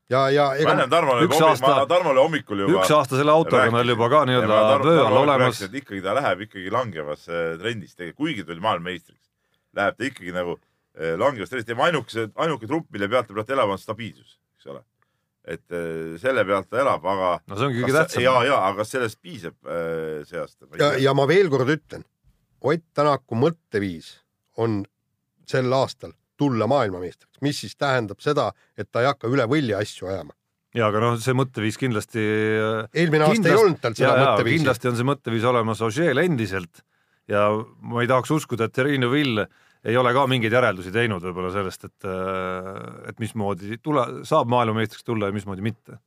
[0.09, 3.77] ja, ja ega ma Tarmole üks aasta, Tarmole hommikul juba üks aasta selle autoga on
[3.79, 5.61] veel juba ka nii-öelda vöö all olemas.
[5.69, 9.29] ikkagi ta läheb ikkagi langevasse trendis, kuigi ta oli maailmameistriks,
[9.77, 10.57] läheb ta ikkagi nagu
[10.99, 14.71] Eh, langevast sellest teeme ainukese, ainuke trupp, mille pealt ta praegu elab, on stabiilsus, eks
[14.73, 14.81] ole.
[15.49, 17.29] et eh, selle pealt ta elab, aga.
[17.47, 18.23] no see ongi kõige tähtsam.
[18.25, 20.67] ja, ja, aga kas sellest piisab äh, see aasta?
[20.81, 22.03] ja, ja ma veel kord ütlen,
[22.59, 24.17] Ott Tänaku mõtteviis
[24.59, 24.81] on
[25.47, 30.11] sel aastal tulla maailmameistriks, mis siis tähendab seda, et ta ei hakka üle võlli asju
[30.11, 30.35] ajama
[30.75, 32.25] ja aga noh, see mõtteviis kindlasti.
[32.91, 34.59] eelmine aasta kindlasti, ei olnud tal seda mõtteviisi.
[34.59, 36.83] kindlasti on see mõtteviis olemas Ožeel endiselt
[37.31, 37.47] ja
[37.79, 39.45] ma ei tahaks uskuda, et Triinu Vill
[39.87, 45.05] ei ole ka mingeid järeldusi teinud võib-olla sellest, et, äh, et mismoodi tule, saab maailmameistriks
[45.07, 45.99] tulla ja mismoodi mitte.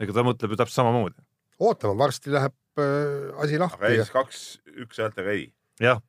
[0.00, 1.16] ega ta mõtleb ju täpselt samamoodi.
[1.60, 3.80] ootame, varsti läheb äh, asi lahti.
[3.80, 4.44] aga ees kaks,
[4.84, 5.46] üks häältega ei.
[5.80, 6.02] jah.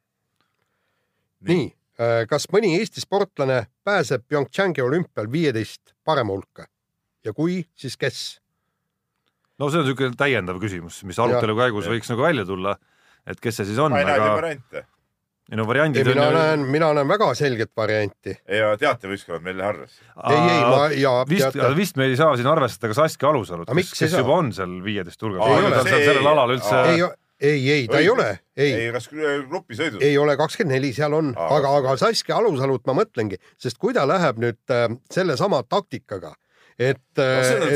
[1.40, 1.68] nii, nii.,
[2.00, 6.68] äh, kas mõni Eesti sportlane pääseb PyeongChangi olümpial viieteist parema hulka
[7.24, 8.26] ja kui, siis kes?
[9.60, 11.96] no see on niisugune täiendav küsimus, mis arutelu käigus ja.
[11.96, 12.76] võiks nagu välja tulla,
[13.24, 13.96] et kes see siis on.
[13.96, 14.36] ma ei näe aga...
[14.36, 14.84] variante
[15.52, 18.34] ei no variandid ei, mina on näen, mina näen väga selget varianti.
[18.60, 20.02] ja teatevõistkonnad meil arvesse.
[20.30, 21.12] ei, ei, ma ja.
[21.30, 24.50] vist teate..., vist me ei saa siin arvestada ka Saskia Alusalut, kes, kes juba on
[24.56, 25.46] seal viieteist hulgas.
[25.46, 26.80] ei ole seal sellel alal üldse.
[26.90, 27.04] ei,
[27.52, 28.72] ei, ei, ta ei ole, ei.
[28.72, 30.02] ei, kas grupisõidud?
[30.06, 34.08] ei ole, kakskümmend neli seal on, aga, aga Saskia Alusalut ma mõtlengi, sest kui ta
[34.10, 36.34] läheb nüüd äh, sellesama taktikaga
[36.80, 37.26] et no,.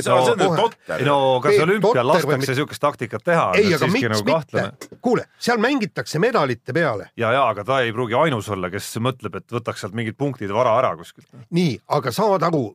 [0.01, 1.03] see on, nüüd totter.
[1.07, 3.45] no kas olümpial lastakse niisugust taktikat teha?
[3.59, 4.65] ei, aga miks nagu mitte?
[5.05, 7.09] kuule, seal mängitakse medalite peale.
[7.19, 10.51] ja, ja aga ta ei pruugi ainus olla, kes mõtleb, et võtaks sealt mingid punktid
[10.55, 11.29] vara ära kuskilt.
[11.55, 12.65] nii, aga saad aru,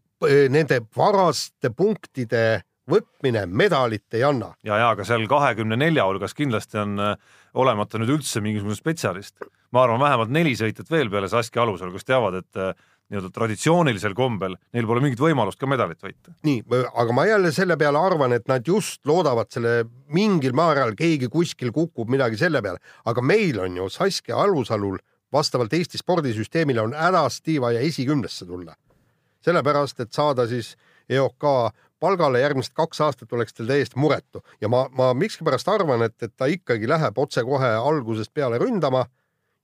[0.55, 2.45] nende varaste punktide
[2.91, 4.53] võtmine medalit ei anna.
[4.65, 7.15] ja, ja aga seal kahekümne nelja hulgas kindlasti on äh,
[7.55, 9.39] olemata nüüd üldse mingisugune spetsialist.
[9.73, 12.75] ma arvan, vähemalt neli sõitjat veel peale Saskia Alusel, kes teavad, et äh,
[13.13, 16.33] nii-öelda traditsioonilisel kombel, neil pole mingit võimalust ka medalit võita.
[16.47, 16.63] nii,
[16.95, 21.73] aga ma jälle selle peale arvan, et nad just loodavad selle mingil määral, keegi kuskil
[21.73, 24.99] kukub midagi selle peale, aga meil on ju Saskia Alusalul
[25.35, 28.75] vastavalt Eesti spordisüsteemile on hädasti vaja esikümnesse tulla.
[29.45, 30.77] sellepärast, et saada siis
[31.09, 31.45] EOK
[32.01, 36.33] palgale järgmised kaks aastat oleks tal täiesti muretu ja ma, ma miskipärast arvan, et, et
[36.37, 39.05] ta ikkagi läheb otsekohe algusest peale ründama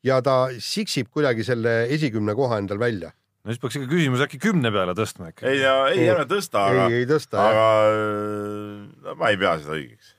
[0.04, 4.40] ja ta siksib kuidagi selle esikümne koha endal välja no siis peaks ikka küsimus äkki
[4.42, 5.48] kümne peale tõstma äkki.
[5.48, 5.60] ei,
[5.96, 7.66] ei ära tõsta, aga, ei, ei tõsta, aga
[9.06, 10.14] no, ma ei pea seda õigeks.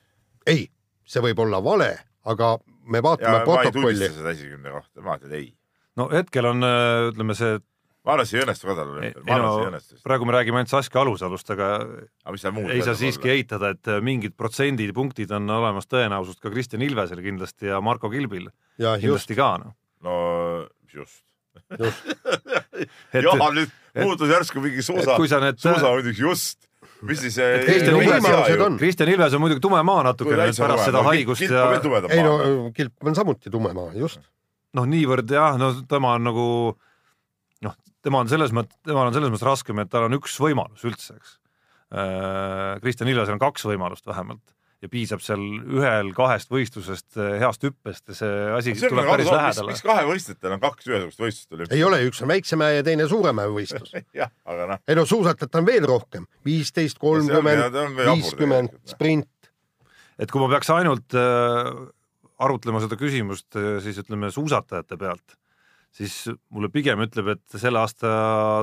[0.50, 0.64] ei,
[1.06, 1.90] see võib olla vale,
[2.28, 2.54] aga
[2.90, 4.08] me vaatame protokolli.
[4.10, 5.52] seda esikümne kohta, ma ütlen ei.
[6.00, 6.66] no hetkel on,
[7.12, 7.60] ütleme see
[8.02, 9.98] ma arvan, et see ei õnnestu ka tal olümpial, ma arvan, see ei õnnestu.
[10.08, 11.72] praegu me räägime ainult Saskia Alusalust, aga,
[12.24, 13.38] aga mis seal muud ei saa siiski olla?
[13.38, 18.50] eitada, et mingid protsendipunktid on olemas tõenäosust ka Kristjan Ilvesel kindlasti ja Marko Kilbil
[18.82, 19.38] ja, kindlasti just.
[19.38, 19.76] ka noh.
[20.02, 20.16] no
[20.90, 21.22] just
[23.12, 23.72] jah, nüüd
[24.02, 26.68] muutus järsku mingi suusa, suusa muidugi just
[27.06, 27.36] mis siis
[27.66, 28.28] Kristjan Ilves
[28.66, 28.78] on?
[28.80, 31.66] Kristjan Ilves on muidugi tume maa natukene pärast seda haigust ja
[32.08, 32.38] ei no
[32.76, 34.22] Kilp on samuti tume maa, just.
[34.78, 36.46] noh, niivõrd jah, no tema on nagu
[37.66, 40.84] noh, tema on selles mõttes, temal on selles mõttes raskem, et tal on üks võimalus
[40.88, 41.36] üldse, eks.
[41.92, 44.44] Äh, Kristjan Ilvesel on kaks võimalust vähemalt
[44.82, 49.70] ja piisab seal ühel-kahest võistlusest eh, heast hüppest ja see asi see tuleb päris lähedale.
[49.70, 51.76] miks kahevõistlejatel on kaks ühesugust võistlust olümpial?
[51.76, 54.82] ei ole, üks on väiksemäe ja teine suuremäe võistlus jah, aga noh.
[54.90, 59.52] ei no suusatajat on veel rohkem, viisteist, kolmkümmend, viiskümmend, sprint.
[60.18, 61.70] et kui ma peaks ainult äh,
[62.42, 65.38] arutlema seda küsimust äh, siis ütleme suusatajate pealt,
[65.94, 68.10] siis mulle pigem ütleb, et selle aasta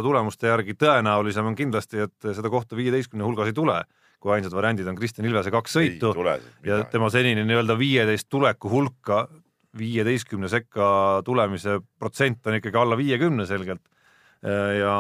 [0.04, 3.80] tulemuste järgi tõenäolisem on kindlasti, et seda kohta viieteistkümne hulgas ei tule
[4.20, 6.12] kui ainsad variandid on Kristjan Ilvese kaks sõitu
[6.68, 9.24] ja tema senine nii-öelda viieteist tuleku hulka,
[9.80, 10.90] viieteistkümne sekka
[11.28, 13.84] tulemise protsent on ikkagi alla viiekümne selgelt.
[14.80, 14.96] ja,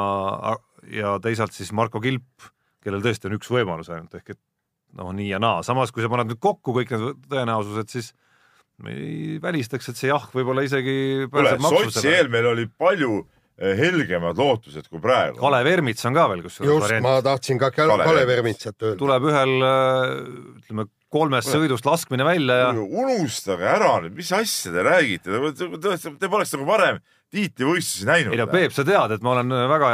[0.93, 2.47] ja teisalt siis Marko Kilp,
[2.83, 4.41] kellel tõesti on üks võimalus ainult ehk et
[4.99, 8.13] noh, nii ja naa, samas kui sa paned nüüd kokku kõik need tõenäosused, siis
[8.83, 11.91] me ei välistaks, et see jah, võib-olla isegi maksusele.
[11.91, 13.19] Sotsi eel meil oli palju
[13.59, 15.39] helgemad lootused kui praegu.
[15.39, 18.99] Kalev Ermits on ka veel kusjuures just, ma tahtsin ka Kalev, Kalev Ermitsat öelda.
[19.01, 20.13] tuleb ühel äh,
[20.61, 26.53] ütleme kolmest sõidust laskmine välja ja unustage ära nüüd, mis asja te räägite, te, poleks
[26.55, 27.01] nagu varem
[27.33, 28.35] tiitlivõistlusi näinud.
[28.35, 29.91] ei no Peep, sa tead, et ma olen väga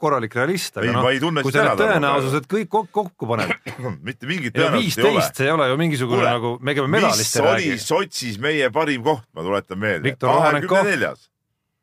[0.00, 1.08] korralik realist, aga noh,
[1.42, 3.52] kui sa need tõenäosused kõik kokku paned
[4.08, 5.26] mitte mingit tõenäosust ei ole.
[5.26, 7.74] see ei ole ju mingisugune Kule, nagu, me käime medalist ei räägi.
[7.74, 10.14] mis oli Sotšis meie parim koht, ma tuletan meelde.
[10.20, 11.28] kahekümne neljas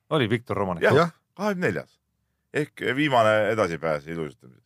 [0.09, 0.87] oli Viktor Romanik?
[0.87, 1.97] jah, kahekümne neljas
[2.53, 4.63] ehk viimane edasipääs ilusustamises.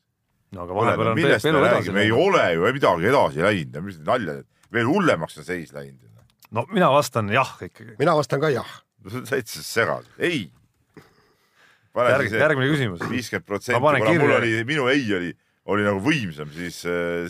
[0.51, 1.99] no aga vahepeal on elu edasi läinud.
[2.03, 4.39] ei ole ju midagi edasi läinud, mis nalja
[4.73, 6.09] veel hullemaks on seis läinud.
[6.51, 7.95] no mina vastan jah ikkagi.
[7.99, 8.73] mina vastan ka jah.
[9.29, 10.51] täitsa segased, ei.
[11.95, 13.07] järg, järgmine küsimus.
[13.09, 15.33] viiskümmend protsenti, kuna mul oli, minu ei oli,
[15.65, 16.83] oli nagu võimsam, siis,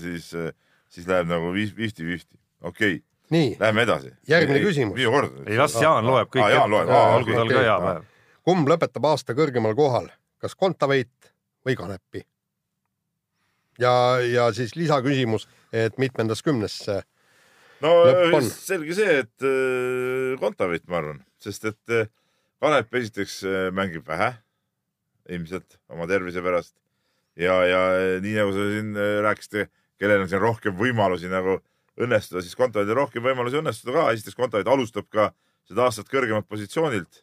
[0.04, 0.34] siis,
[0.92, 3.58] siis läheb nagu fifty-fifty, okei okay nii.
[3.60, 4.12] Läheme edasi.
[4.28, 4.96] järgmine ei, küsimus.
[4.96, 5.36] minu kord.
[5.48, 6.52] ei las Jaan loeb kõik ah,.
[6.52, 6.90] Jaan loeb.
[6.92, 8.10] olgu tal ka hea päev.
[8.46, 10.10] Kumb lõpetab aasta kõrgemal kohal,
[10.42, 11.34] kas Kontaveit
[11.66, 12.26] või Kanepi?
[13.80, 17.02] ja, ja siis lisaküsimus, et mitmendas kümnes see
[17.82, 17.94] no
[18.52, 22.10] selge see, et äh, Kontaveit, ma arvan, sest et äh,
[22.62, 24.34] Kanep esiteks äh, mängib vähe
[25.32, 26.76] ilmselt oma tervise pärast
[27.40, 27.82] ja, ja
[28.22, 29.70] nii nagu sa siin rääkisite,
[30.02, 31.60] kellel on siin rohkem võimalusi nagu
[32.02, 34.06] õnnestuda, siis Kontoveidil rohkem võimalusi õnnestuda ka.
[34.16, 35.32] esiteks Kontoveid alustab ka
[35.70, 37.22] seda aastat kõrgemalt positsioonilt.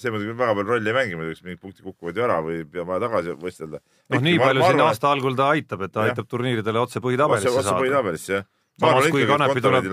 [0.00, 2.90] See muidugi väga palju rolli ei mängi, muidugi mingid punktid kukuvad ju ära või peab
[2.90, 3.80] vaja tagasi võistelda.
[4.14, 7.54] noh, nii palju siin arvan, aasta algul ta aitab, et ta aitab turniiridele otse põhitabelisse
[7.54, 7.62] saada.
[7.62, 8.46] otse põhitabelisse jah.
[8.80, 9.90] samas kui Kanepi tuleb,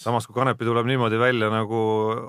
[0.00, 1.80] samas kui Kanepi tuleb niimoodi välja nagu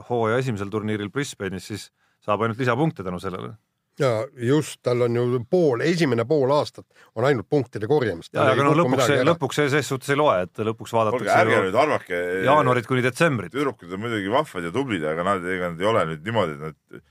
[0.10, 1.89] hooaja esimesel turniiril Brisbane'is, siis
[2.26, 3.56] saab ainult lisapunkte tänu sellele
[4.02, 4.12] ja
[4.47, 6.86] just, tal on ju pool, esimene pool aastat
[7.16, 8.34] on ainult punktide korjamist.
[8.34, 11.36] ja, aga noh, lõpuks, lõpuks see ses suhtes ei loe, et lõpuks vaadatakse.
[11.36, 12.22] ärge nüüd arvake.
[12.47, 13.54] jaanuarit kuni detsembrit.
[13.54, 16.66] tüdrukud on muidugi vahvad ja tublid, aga nad, ega nad ei ole nüüd niimoodi, et
[16.70, 17.06] nad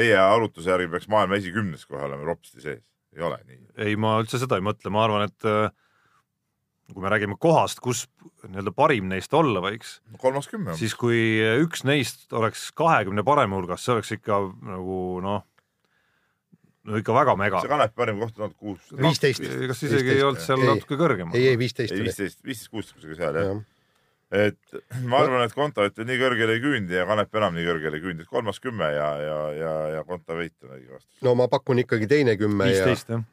[0.00, 2.82] teie arvutuse järgi peaks maailma esikümnes kohe olema ropsti sees.
[3.16, 3.62] ei ole nii.
[3.86, 5.68] ei, ma üldse seda ei mõtle, ma arvan, et äh,
[6.90, 8.06] kui me räägime kohast, kus
[8.46, 9.98] nii-öelda parim neist olla võiks.
[10.22, 10.74] kolmas kümme.
[10.78, 11.20] siis kui
[11.64, 15.44] üks neist oleks kahekümne parema hulgas, see oleks ikka nagu noh
[16.90, 17.60] no ikka väga mega.
[17.62, 18.94] see Kanepi parim koht on olnud kuus.
[19.00, 19.44] viisteist.
[19.72, 21.34] kas isegi ei olnud seal ei, natuke kõrgem?
[21.36, 21.94] ei, ei viisteist.
[21.94, 24.46] ei, viisteist, viisteist, kuusteist kusagil seal jah ja.
[24.46, 24.78] et
[25.10, 28.26] ma arvan, et Kontaveit nii kõrgele ei küündi ja Kanep enam nii kõrgele ei küündi,
[28.26, 31.20] et kolmas kümme ja, ja, ja, ja Kontaveit on õige vastus.
[31.26, 32.76] no ma pakun ikkagi teine kümme ja.
[32.76, 33.26] viisteist jah.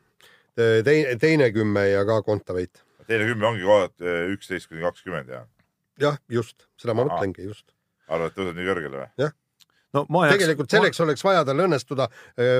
[0.58, 2.84] teine, teine kümme ja ka Kontaveit.
[3.10, 5.44] teine kümme ongi kohad eh, üksteist kuni kakskümmend ja.
[6.02, 7.70] jah, just, seda ma mõtlengi just.
[8.08, 9.12] arvad, et tõuseb nii kõrgele või?
[9.26, 9.36] jah
[9.96, 11.06] no ma jääks, tegelikult selleks ma...
[11.08, 12.08] oleks vaja tal õnnestuda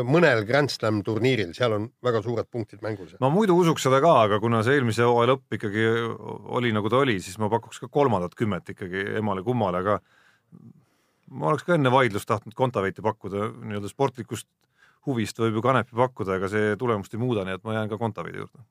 [0.08, 3.16] mõnel Grand Slam turniiril, seal on väga suured punktid mängus.
[3.24, 5.88] ma muidu usuks seda ka, aga kuna see eelmise hooaja lõpp ikkagi
[6.60, 10.00] oli nagu ta oli, siis ma pakuks ka kolmandat kümmet ikkagi emale-kummale, aga
[11.36, 14.48] ma oleks ka enne vaidlust tahtnud Kontaveiti pakkuda, nii-öelda sportlikust
[15.08, 18.00] huvist võib ju Kanepi pakkuda, ega see tulemust ei muuda, nii et ma jään ka
[18.02, 18.64] Kontaveidi juurde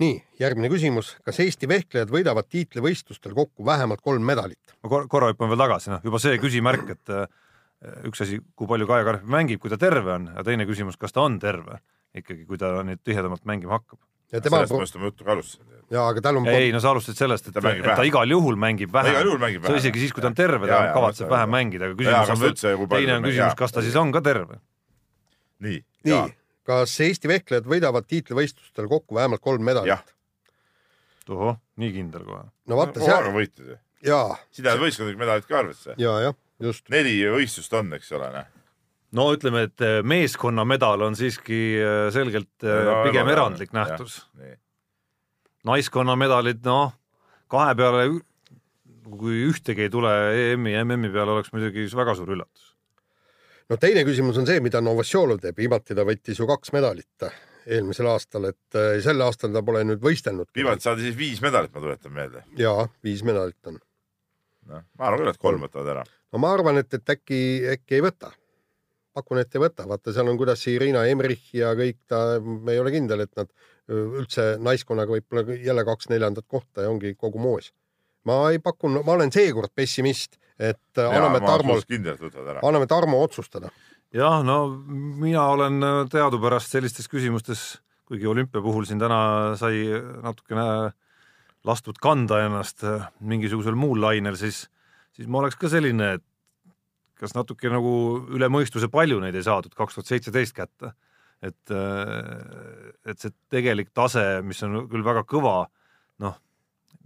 [0.00, 4.74] nii, järgmine küsimus, kas Eesti vehklejad võidavad tiitlivõistlustel kokku vähemalt kolm medalit?
[4.80, 7.26] ma kor korra hüppan veel tagasi, noh juba see küsimärk, et äh,
[8.08, 11.16] üks asi, kui palju Kaia Karp mängib, kui ta terve on, ja teine küsimus, kas
[11.16, 11.80] ta on terve
[12.16, 14.00] ikkagi, kui ta nüüd tihedamalt mängima hakkab.
[14.32, 15.78] ja tema sellest ma juttu ka alustasin.
[15.90, 18.56] ja aga tal on ei no sa alustasid sellest, et ta, et ta igal juhul
[18.56, 19.14] mängib vähem.
[19.14, 19.80] igal juhul mängib vähem.
[19.82, 23.28] isegi siis, kui ta on terve, ta kavatseb vähem mängida, aga küsimus on, teine on
[23.28, 24.60] küsimus, kas ta siis on ka terve
[25.60, 26.22] nii, nii,
[26.70, 30.14] kas Eesti vehklejad võidavad tiitlivõistlustel kokku vähemalt kolm medalit?
[31.26, 32.46] tohoh, nii kindel kohe.
[32.70, 33.28] no vaata no, seal.
[33.34, 33.82] võitud ju.
[34.06, 34.38] jaa.
[34.54, 35.98] siin lähevad võistkondlikud medalid ka arvesse.
[36.00, 36.88] ja, jah, just.
[36.92, 38.56] neli võistlust on, eks ole, noh
[39.16, 43.92] no ütleme, et eh, meeskonnamedal on siiski eh, selgelt eh, no, pigem no, erandlik jah,
[43.92, 44.20] nähtus.
[45.66, 46.94] naiskonna medalid, noh,
[47.50, 48.06] kahe peale,
[49.10, 50.12] kui ühtegi ei tule
[50.52, 52.69] EM-i ja MM-i peale, oleks muidugi väga suur üllatus.
[53.70, 57.30] No teine küsimus on see, mida Novosjolov teeb, viimati ta võttis ju kaks medalit
[57.70, 60.48] eelmisel aastal, et sel aastal ta pole nüüd võistelnud.
[60.56, 62.44] viimati saadi siis viis medalit, ma tuletan meelde.
[62.58, 63.78] jaa, viis medalit on.
[64.72, 66.04] noh, ma arvan küll, et kolm võtavad ära.
[66.32, 67.40] no ma arvan, et, et äkki,
[67.76, 68.32] äkki ei võta
[69.16, 72.82] pakun, et ei võta, vaata, seal on, kuidas Irina Emrich ja kõik ta, me ei
[72.82, 73.50] ole kindel, et nad
[73.90, 77.72] üldse naiskonnaga võib-olla jälle kaks neljandat kohta ja ongi kogu moos.
[78.28, 81.84] Ma ei pakkunud, ma olen seekord pessimist, et ja, anname Tarmol,
[82.60, 83.70] anname Tarmo otsustada.
[84.12, 84.62] jah, no
[85.20, 85.80] mina olen
[86.12, 87.78] teadupärast sellistes küsimustes,
[88.10, 89.86] kuigi olümpia puhul siin täna sai
[90.22, 90.66] natukene
[91.64, 92.84] lastud kanda ennast
[93.20, 94.64] mingisugusel muul lainel, siis,
[95.16, 96.24] siis ma oleks ka selline, et
[97.20, 97.92] kas natuke nagu
[98.32, 100.94] üle mõistuse palju neid ei saadud kaks tuhat seitseteist kätte.
[101.40, 105.70] et, äh, et see tegelik tase, mis on küll väga kõva,
[106.20, 106.34] noh,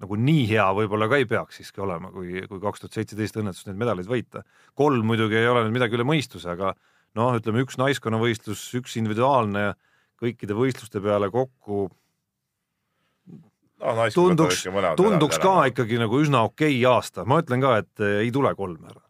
[0.04, 3.68] nagu nii hea võib-olla ka ei peaks siiski olema, kui, kui kaks tuhat seitseteist õnnestus
[3.68, 4.44] neid medaleid võita.
[4.78, 6.74] kolm muidugi ei ole nüüd midagi üle mõistuse, aga
[7.18, 9.74] noh, ütleme üks naiskonnavõistlus, üks individuaalne ja
[10.20, 11.88] kõikide võistluste peale kokku
[13.82, 14.62] no, tunduks,
[15.00, 18.86] tunduks ka ikkagi nagu üsna okei okay aasta, ma ütlen ka, et ei tule kolm
[18.92, 19.02] ära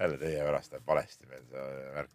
[0.00, 2.10] jälle teie pärast läheb valesti meil see värk.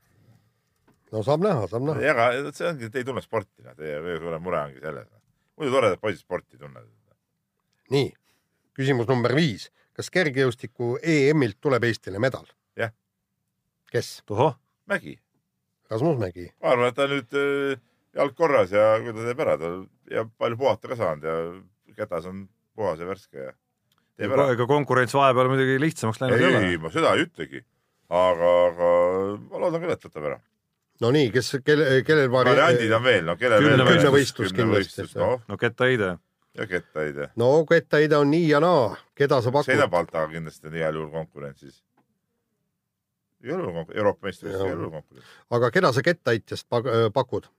[1.12, 2.02] no saab näha, saab näha.
[2.02, 5.10] ei, aga see ongi, te ei tunne sporti, noh, teie kõige suurem mure ongi selles.
[5.60, 6.86] muidu toredad poisid sporti ei tunne.
[7.94, 8.12] Nii,
[8.78, 9.70] küsimus number viis.
[9.96, 12.48] kas kergejõustiku EM-ilt tuleb Eestile medal?
[12.78, 12.94] jah.
[13.92, 14.22] kes?
[14.26, 14.58] tohoh.
[14.88, 15.20] Mägi.
[15.90, 16.50] Rasmus Mägi.
[16.62, 17.78] ma arvan, et ta nüüd äh,
[18.16, 19.76] jalg korras ja kui ta teeb ära, ta
[20.12, 21.38] ja palju puhata ka saanud ja
[21.96, 23.54] kätas on puhas ja värske ja
[24.18, 24.52] teeb ära.
[24.56, 26.68] ega konkurents vahepeal muidugi lihtsamaks läinud ei ole.
[26.68, 27.64] ei, ma seda ei ütlegi
[28.10, 28.92] aga, aga
[29.50, 30.38] ma loodan küll, et võtab ära.
[31.02, 32.54] no nii, kes, kelle, kellel vari-.
[32.54, 33.84] variandid on veel, no kellel veel.
[33.90, 35.08] kümnevõistlus kindlasti.
[35.20, 35.36] No.
[35.50, 36.16] no kettaheide.
[36.56, 37.30] Ja kettaheide.
[37.36, 39.72] no kettaheide on nii ja naa, keda sa pakud?
[39.72, 41.84] Seinapaltaga kindlasti on igal juhul konkurentsis.
[43.44, 45.36] igal juhul Euroopa meistrivõistlustel igal juhul konkurents.
[45.58, 46.68] aga keda sa kettaheitjast
[47.14, 47.50] pakud?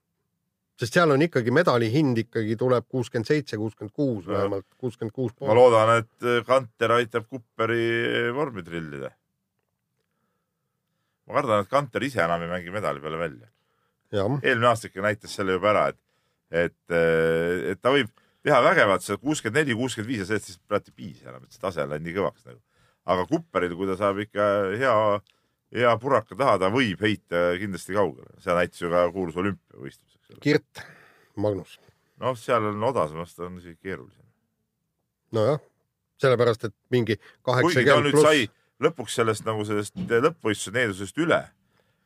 [0.77, 5.33] sest seal on ikkagi medali hind ikkagi tuleb kuuskümmend seitse, kuuskümmend kuus vähemalt, kuuskümmend kuus
[5.33, 5.49] pool.
[5.49, 9.13] ma loodan, et Kanter aitab Kupperi vormi trillida
[11.27, 13.49] ma kardan, et Kanter ise enam ei mängi medali peale välja.
[14.13, 15.99] eelmine aasta ikka näitas selle juba ära, et,
[16.51, 16.97] et,
[17.73, 18.13] et ta võib
[18.47, 21.55] teha vägevat seda kuuskümmend neli, kuuskümmend viis ja sellest siis praegu ei piisa enam, et
[21.55, 22.61] see tase on läinud nii kõvaks nagu.
[23.07, 24.47] aga Kupperil, kui ta saab ikka
[24.81, 24.95] hea,
[25.79, 30.39] hea puraka taha, ta võib heita kindlasti kaugele, seda näitas ju ka kuulus olümpiavõistlus.
[30.43, 30.83] Kirt,
[31.39, 31.79] Magnus.
[32.23, 34.25] noh, seal on odasemast on isegi keerulisem.
[35.37, 35.61] nojah,
[36.23, 38.47] sellepärast et mingi kaheksakümmend pluss sai
[38.83, 41.43] lõpuks sellest nagu sellest lõppvõistluse needusest üle.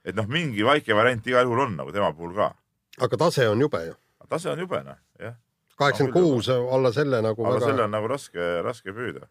[0.04, 2.54] et noh, mingi väike variant igal juhul on nagu tema puhul ka.
[2.98, 3.94] aga tase on jube ju.
[4.28, 5.36] tase on jube noh, jah.
[5.80, 7.44] Kaheksakümmend kuus alla selle nagu.
[7.44, 7.70] alla väga...
[7.70, 9.26] selle on nagu raske, raske püüda.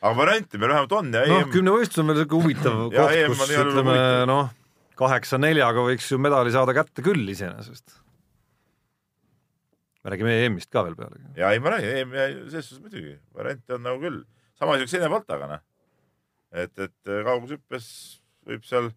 [0.00, 1.26] aga variante meil vähemalt on ja.
[1.30, 3.98] noh, kümnevõistlus on veel siuke huvitav koht, kus ütleme
[4.30, 4.54] noh,
[5.00, 8.00] kaheksa neljaga võiks ju medali saada kätte küll iseenesest
[10.04, 11.28] me räägime EM-ist ka veel pealegi.
[11.40, 12.18] ja ei, ma räägin, EM,
[12.48, 14.24] selles suhtes muidugi, variante on nagu küll.
[14.58, 15.62] sama siukse Ene Paltaga, noh
[16.54, 17.86] et, et kaugushüppes
[18.46, 18.90] võib seal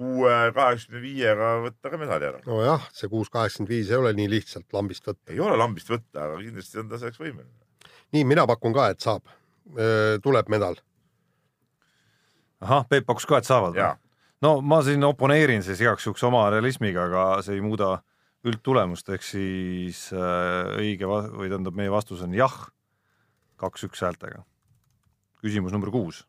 [0.00, 2.42] kuue, kaheksakümne viiega võtta ka medali ära.
[2.46, 5.32] nojah, see kuus kaheksakümmend viis ei ole nii lihtsalt lambist võtta.
[5.32, 7.66] ei ole lambist võtta, aga kindlasti on ta selleks võimeline.
[8.16, 9.26] nii, mina pakun ka, et saab,
[10.24, 10.78] tuleb medal.
[12.60, 13.90] ahah, Peep pakkus ka, et saavad või?
[14.46, 17.98] no ma siin oponeerin siis igaks juhuks oma realismiga, aga see ei muuda
[18.48, 22.56] üldtulemust, ehk siis äh, õige või tähendab, meie vastus on jah,
[23.60, 24.46] kaks-üks häältega.
[25.44, 26.24] küsimus number kuus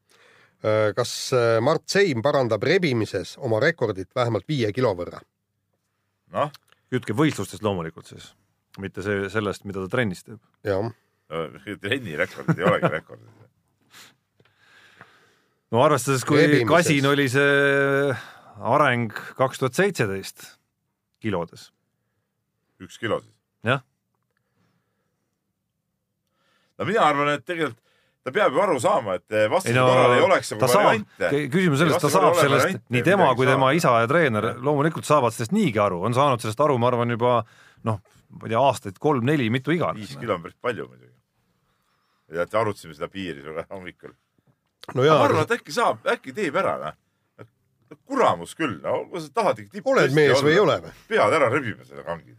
[0.96, 5.22] kas äh, Mart Seim parandab rebimises oma rekordit vähemalt viie kilo võrra?
[6.36, 6.52] noh.
[6.94, 8.32] jutt käib võistlustest loomulikult siis,
[8.82, 10.42] mitte see, sellest, mida ta trennis teeb.
[10.68, 10.92] jah.
[11.82, 13.30] trenni rekordid ei olegi rekordid.
[15.72, 16.72] no arvestades, kui rebimises.
[16.72, 18.16] kasin oli see
[18.62, 20.46] areng kaks tuhat seitseteist
[21.24, 21.72] kilodes.
[22.82, 23.34] üks kilo siis?
[23.66, 23.82] jah.
[26.78, 27.82] no mina arvan, et tegelikult
[28.24, 31.30] ta peab ju aru saama, et eh, vastuse no, korral ei oleks nagu variante.
[31.54, 35.56] küsimus selles, ta saab sellest, nii tema kui tema isa ja treener loomulikult saavad sellest
[35.56, 37.40] niigi aru, on saanud sellest aru, ma arvan, juba
[37.88, 38.02] noh,
[38.38, 40.06] ma ei tea, aastaid kolm-neli, mitu iganes.
[40.06, 41.16] viis kilo on päris palju muidugi.
[42.30, 45.02] ja teate, arutasime seda piiri sinuga hommikul no.
[45.02, 47.50] ma arvan, et äkki saab, äkki teeb ära, noh.
[48.06, 50.94] kuramus küll, no kui sa tahad ikka tippu oled mees või ei ole või?
[51.10, 52.38] pead ära rebima selle kangi.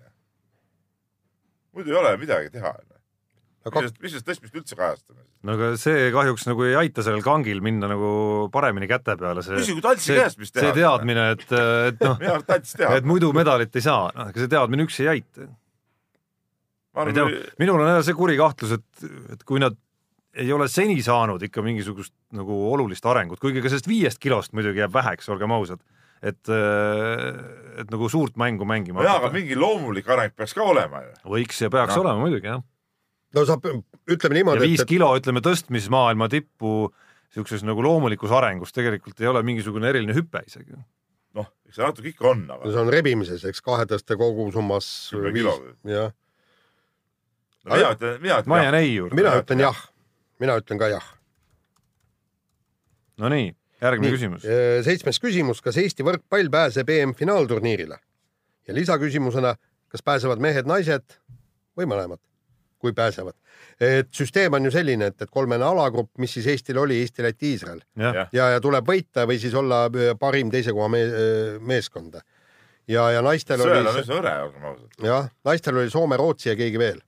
[1.75, 2.71] muidu ei ole midagi teha
[3.65, 3.83] no,.
[3.85, 5.23] mis, mis sellest tõstmist üldse kajastame?
[5.47, 8.13] no aga see kahjuks nagu ei aita sellel kangil minna nagu
[8.55, 9.45] paremini käte peale.
[9.45, 10.69] küsigu Taltsi käest, mis teha.
[10.69, 11.47] see teadmine, et,
[11.93, 12.21] et noh
[12.97, 15.49] et muidu medalit ei saa, noh, ega see teadmine üksi ei aita.
[16.97, 17.31] ma ei tea,
[17.63, 19.79] minul on jälle see kuri kahtlus, et, et kui nad
[20.33, 24.81] ei ole seni saanud ikka mingisugust nagu olulist arengut, kuigi ka sellest viiest kilost muidugi
[24.81, 25.83] jääb väheks, olgem ausad
[26.23, 26.51] et,
[27.83, 29.03] et nagu suurt mängu mängima.
[29.05, 31.17] jaa, aga mingi loomulik areng peaks ka olema ju.
[31.35, 32.05] võiks ja peaks no.
[32.05, 32.63] olema muidugi jah
[33.37, 33.67] no saab,
[34.11, 34.67] ütleme niimoodi.
[34.67, 34.89] viis et...
[34.89, 36.91] kilo, ütleme tõstmismaailma tippu
[37.33, 40.77] siukses nagu loomulikus arengus tegelikult ei ole mingisugune eriline hüpe isegi.
[41.39, 42.69] noh, eks see natuke ikka on, aga.
[42.69, 44.91] see on rebimises, eks kahetõste kogusummas.
[45.89, 46.13] jah.
[47.65, 48.53] no mina ütlen, mina ütlen.
[48.53, 49.19] ma jään ei juurde.
[49.19, 49.83] mina ütlen jah,
[50.43, 51.11] mina ütlen ka jah.
[53.23, 54.49] Nonii, järgmine nii, küsimus.
[54.85, 58.01] seitsmes küsimus, kas Eesti võrkpall pääseb EM-finaalturniirile?
[58.69, 59.57] ja lisaküsimusena,
[59.91, 61.17] kas pääsevad mehed-naised
[61.79, 62.21] või mõlemad?
[62.83, 63.37] Kui pääsevad.
[63.81, 67.55] et süsteem on ju selline, et, et kolmene alagrupp, mis siis Eestil oli, Eesti, Läti,
[67.55, 71.05] Iisrael ja, ja, ja tuleb võita või siis olla äh, parim teise koha me
[71.61, 72.19] meeskond.
[72.89, 73.79] ja, ja naistel Sõel oli.
[73.79, 75.07] sõel on üsna hõre, olgem ausad.
[75.09, 77.01] jah, naistel oli Soome, Rootsi ja keegi veel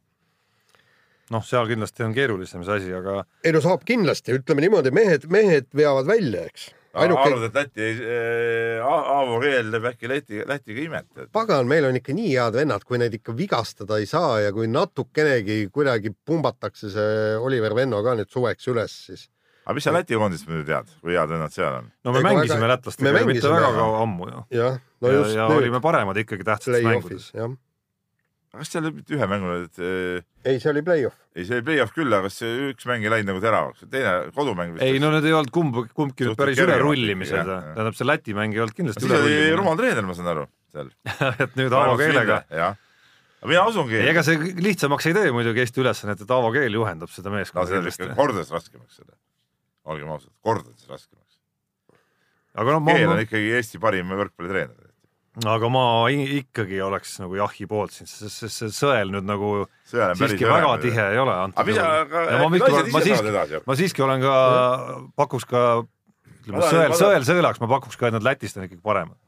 [1.35, 3.25] noh, seal kindlasti on keerulisem see asi, aga.
[3.45, 7.27] ei no saab kindlasti, ütleme niimoodi, mehed, mehed veavad välja, eks ainuke.
[7.27, 11.31] arvad, et Läti äh,, Aavo Keel teeb äkki Läti, Lätiga imet et...?
[11.35, 14.69] pagan, meil on ikka nii head vennad, kui neid ikka vigastada ei saa ja kui
[14.71, 19.27] natukenegi kuidagi pumbatakse see Oliver Venno ka nüüd suveks üles, siis.
[19.65, 21.93] aga mis sa Läti koondist muidu tead, kui head vennad seal on?
[22.05, 22.73] no me Ega mängisime väga...
[22.77, 24.49] lätlastega mitte väga kaua ammu ju.
[24.61, 25.37] jah, no just.
[25.37, 27.31] ja, ja olime paremad ikkagi tähtsates mängudes.
[27.35, 27.55] jah
[28.59, 31.17] kas seal oli mitte ühe mängu, et äh, ei, see oli play-off.
[31.35, 34.79] ei, see oli play-off küll, aga see üks mäng ei läinud nagu teravaks, teine kodumäng
[34.85, 38.63] ei, no need ei olnud kumb, kumbki nüüd päris ülerullimised, tähendab see Läti mäng ei
[38.65, 39.41] olnud kindlasti ülerullimine.
[39.41, 40.93] siis oli rumal treener, ma saan aru, seal
[41.47, 42.41] et nüüd Aavo keelega.
[43.51, 44.01] mina usungi.
[44.13, 47.67] ega see lihtsamaks ei tee muidugi Eesti ülesannet, et Aavo keel juhendab seda meeskonda.
[47.67, 49.19] no see on ikka kordades raskemaks seda,
[49.91, 51.39] olgem ausad, kordades raskemaks.
[52.55, 54.94] aga noh, keel on ikkagi Eesti parim võrkpallitreener
[55.43, 59.51] aga ma ikkagi oleks nagu jahi poolt siin, sest see sõel nüüd nagu
[59.91, 61.35] siiski väga üle, tihe ei ole.
[61.49, 64.37] aga mida, aga ma, ma, ma siiski, ma siiski olen ka,
[65.19, 65.67] pakuks ka,
[66.45, 69.19] ütleme sõel, sõel sõelaks, ma pakuks ka, et nad Lätist on ikkagi paremad.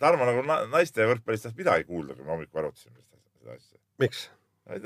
[0.00, 3.76] Tarmo nagu naiste võrkpallist tahab midagi kuulda, kui me hommikul arutasime seda asja.
[4.00, 4.28] miks?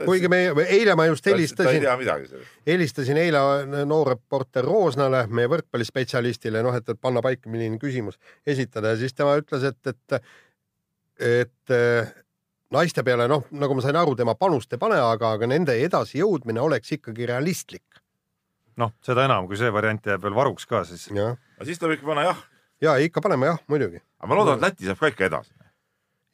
[0.04, 1.84] kuigi me, eile ma just helistasin,
[2.66, 3.42] helistasin eile
[3.84, 8.16] noorreporter Roosnale, meie võrkpallispetsialistile, noh, et, et panna paika, milline küsimus
[8.48, 10.24] esitada ja siis tema ütles, et, et
[11.20, 12.12] et äh,
[12.74, 16.62] naiste peale, noh, nagu ma sain aru, tema panust ei pane, aga, aga nende edasijõudmine
[16.62, 18.00] oleks ikkagi realistlik.
[18.80, 21.06] noh, seda enam, kui see variant jääb veel varuks ka, siis.
[21.14, 22.42] aga siis tuleb ikka panna jah.
[22.82, 24.02] ja ikka paneme jah, muidugi.
[24.18, 25.54] aga ma loodan, et Läti saab ka ikka edasi.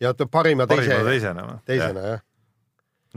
[0.00, 0.88] ja parima teise.
[0.88, 1.62] parima teisena või?
[1.68, 2.26] teisena jah ja.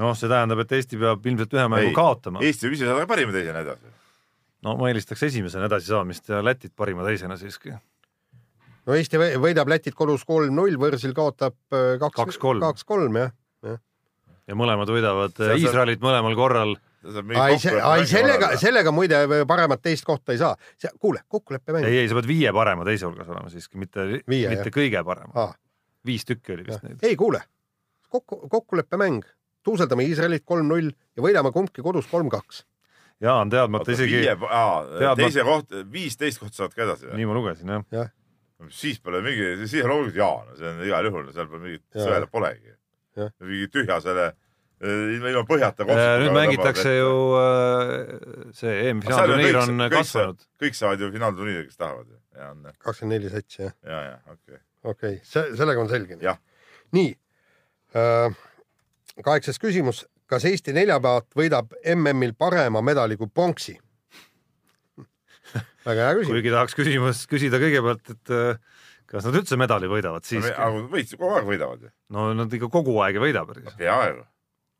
[0.03, 2.43] noh, see tähendab, et Eesti peab ilmselt ühe mängu kaotama.
[2.43, 3.95] Eesti võib ise saada parima teisena edasi.
[4.68, 7.72] no ma eelistaks esimesena edasisaamist ja Lätit parima teisena siiski
[8.88, 13.32] no Eesti võidab Lätit kodus kolm-null, võõrsil kaotab äh, kaks, kaks-kolm jah
[13.66, 13.78] ja.
[14.50, 16.76] ja mõlemad võidavad äh, Iisraelit mõlemal korral.
[17.40, 17.58] ai,
[18.08, 20.56] sellega, sellega muide paremat teist kohta ei saa.
[21.00, 21.88] kuule, kokkuleppemäng.
[21.88, 24.74] ei, ei, sa pead viie parema teise hulgas olema siiski, mitte, mitte jah.
[24.74, 25.32] kõige parem.
[26.06, 27.00] viis tükki oli vist neid.
[27.04, 27.44] ei, kuule,
[28.10, 29.24] kokku, kokkuleppemäng,
[29.64, 32.66] tuuseldame Iisraelit kolm-null ja võidame kumbki kodus kolm-kaks
[33.24, 34.26] jaa, on teadmata isegi.
[35.16, 37.14] teise koht, viisteist kohta saad ka edasi.
[37.16, 38.10] nii ma lugesin jah ja
[38.72, 42.30] siis pole mingi, siis loomulikult jaa, no see on igal juhul, seal pole mingit sõela
[42.32, 42.74] polegi.
[43.43, 46.03] mingi tühja selle eh, ilma põhjata koht.
[46.24, 47.91] nüüd mängitakse ju äh,
[48.57, 50.47] see EM-finaalturniir on kasvanud.
[50.61, 52.22] kõik saavad ju finaalturniiri, kes tahavad ju.
[52.80, 53.76] kakskümmend neli satsi jah?
[53.84, 54.64] ja, ja okei okay..
[54.84, 56.18] okei okay., see, sellega on selge.
[56.93, 57.14] nii
[57.99, 58.41] äh,,
[59.22, 63.78] kaheksas küsimus, kas Eesti neljapäevat võidab MM-il parema medali kui pronksi?
[65.88, 66.34] Väga hea küsimus.
[66.34, 68.84] kuigi tahaks küsimus küsida kõigepealt, et äh,
[69.14, 70.51] kas nad üldse medali võidavad siiski?
[70.54, 71.91] aga võits kogu aeg võidavad ju.
[72.16, 73.74] no nad ikka kogu aeg ei võida päris.
[73.80, 74.24] peaaegu.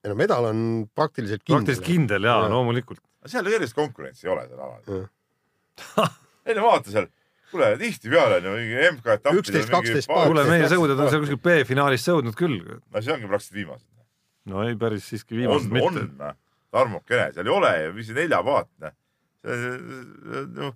[0.04, 0.62] ei no medal on
[0.96, 1.60] praktiliselt kindel.
[1.60, 3.04] praktiliselt kindel jaa ja., loomulikult.
[3.30, 5.04] seal erilist konkurentsi ei ole seal alal.
[6.48, 7.10] ei no vaata seal,
[7.54, 9.42] kuule tihtipeale on ju mingi MK-etapp.
[9.42, 10.32] üksteist, kaksteist paari.
[10.32, 12.62] kuule, meie sõudjad on seal kuskil B-finaalis sõudnud küll.
[12.64, 13.90] no see ongi praktiliselt viimased.
[14.50, 16.08] no ei, päris siiski viimased on, mitte.
[16.32, 16.40] on,
[16.74, 18.90] Tarmokene, seal ei ole ju, mis see neljapaatne.
[19.44, 20.74] Noh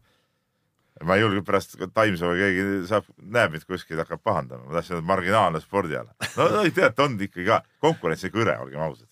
[1.06, 4.98] ma ei julge pärast Taimso või keegi saab, näeb mind kuskil, hakkab pahandama, ma tahtsin
[4.98, 6.14] öelda marginaalne spordiala.
[6.38, 9.10] no, no teate, on ikkagi ka konkurents ikka hõre, olgem ausad.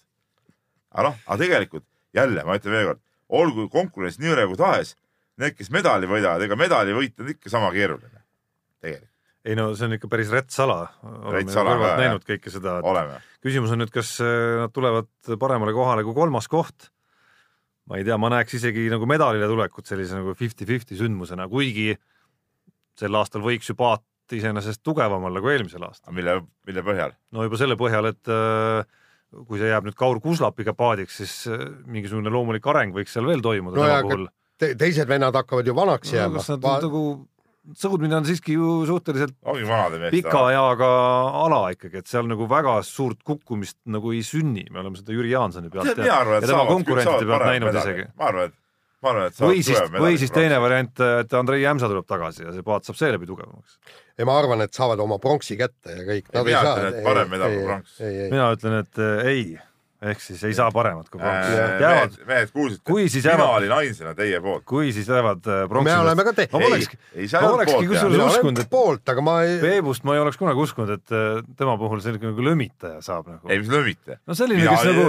[0.95, 1.85] aga noh, aga tegelikult
[2.15, 3.03] jälle ma ütlen veelkord,
[3.41, 4.95] olgu konkurents nii hõre kui tahes,
[5.41, 8.23] need, kes medali võidavad, ega medali võit on ikka sama keeruline.
[8.81, 9.11] tegelikult.
[9.45, 10.79] ei no see on ikka päris rätssala.
[11.05, 12.79] oleme kõrvalt näinud kõike seda.
[13.45, 16.89] küsimus on nüüd, kas äh, nad tulevad paremale kohale kui kolmas koht.
[17.89, 21.93] Ma ei tea, ma näeks isegi nagu medalile tulekut sellise nagu fifty-fifty sündmusena, kuigi
[22.97, 26.13] sel aastal võiks ju paat iseenesest tugevam olla kui eelmisel aastal.
[26.17, 27.13] mille, mille põhjal?
[27.35, 28.87] no juba selle põhjal, et äh,
[29.35, 33.43] kui see jääb nüüd Kaur Kuslapiga paadiks, siis äh, mingisugune loomulik areng võiks seal veel
[33.45, 33.85] toimuda no.
[33.85, 34.27] tema puhul
[34.61, 36.39] te teised vennad hakkavad ju vanaks no, jääma.
[36.39, 37.03] kas nad Va nagu
[37.77, 39.35] sõudmine on siiski ju suhteliselt
[40.13, 40.89] pika eaga
[41.45, 45.33] ala ikkagi, et seal nagu väga suurt kukkumist nagu ei sünni, me oleme seda Jüri
[45.33, 47.97] Jaansoni pealt ja, ja tema konkurentide pealt näinud medali.
[47.97, 48.07] isegi.
[48.19, 48.57] ma arvan, et
[49.01, 52.55] ma arvan, et või siis, või siis teine variant, et Andrei Jämsa tuleb tagasi ja
[52.55, 53.79] see paat saab seeläbi tugevamaks.
[54.17, 56.33] ja ma arvan, et saavad oma pronksi kätte ja kõik.
[56.35, 58.01] mina ütlen, et parem medal kui pronks.
[58.33, 59.47] mina ütlen, et ei
[60.03, 61.77] ehk siis ei saa paremat kui pronks äh,.
[61.79, 64.65] mehed, mehed kuulsite, mina jäävad, olin ainsana teie poolt.
[64.67, 65.87] kui siis jäävad äh, pronksi.
[65.87, 66.47] me oleme ka te-.
[66.51, 69.55] ma polekski, ma olekski kusjuures uskunud, et poolt, aga ma ei.
[69.63, 73.47] Peebust ma ei oleks kunagi uskunud, et äh, tema puhul selline nagu lömitaja saab nagu.
[73.47, 74.19] ei, mis lömitaja.
[74.27, 75.05] no selline, kes nagu,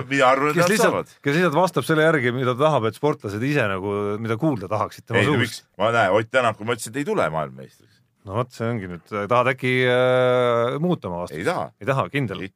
[0.60, 4.38] kes lihtsalt, kes lihtsalt vastab selle järgi, mida ta tahab, et sportlased ise nagu, mida
[4.40, 5.66] kuulda tahaksid tema suust.
[5.80, 7.98] ma näen, Ott Tänak, kui ma ütlesin, et ei tule maailmameistriks.
[8.26, 11.42] no vot, see ongi nüüd, tahad äkki äh, muuta oma vastust?
[11.42, 11.72] ei taha.
[11.82, 12.46] ei taha, kindel?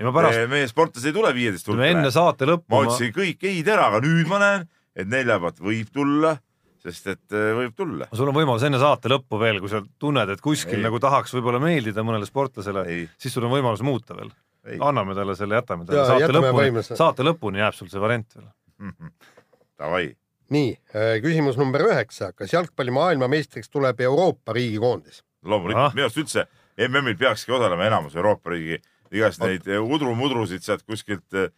[0.00, 0.44] Ja ma pärast.
[0.50, 1.88] meie sportlased ei tule viieteist hulka.
[1.92, 2.68] enne saate lõppu.
[2.72, 6.34] ma ütlesin kõik ei tea, aga nüüd ma näen, et neljapäevat võib tulla,
[6.80, 8.08] sest et äh, võib tulla.
[8.16, 10.86] sul on võimalus enne saate lõppu veel, kui sa tunned, et kuskil ei.
[10.86, 12.86] nagu tahaks võib-olla meeldida mõnele sportlasele,
[13.20, 14.32] siis sul on võimalus muuta veel.
[14.80, 18.46] anname talle selle, jätame talle ja, saate lõpuni, saate lõpuni jääb sul see variant veel
[18.46, 18.94] mm.
[18.96, 19.36] -hmm.
[19.80, 20.06] Davai.
[20.50, 25.24] nii, äh, küsimus number üheksa, kas jalgpalli maailmameistriks tuleb Euroopa riigikoondis?
[25.44, 26.46] loomulikult minu arust üldse
[26.88, 28.80] MM-il peakski osalema enamus Euroopa riigi
[29.12, 31.50] igast neid eh, udrumudrusid sealt kuskilt äh,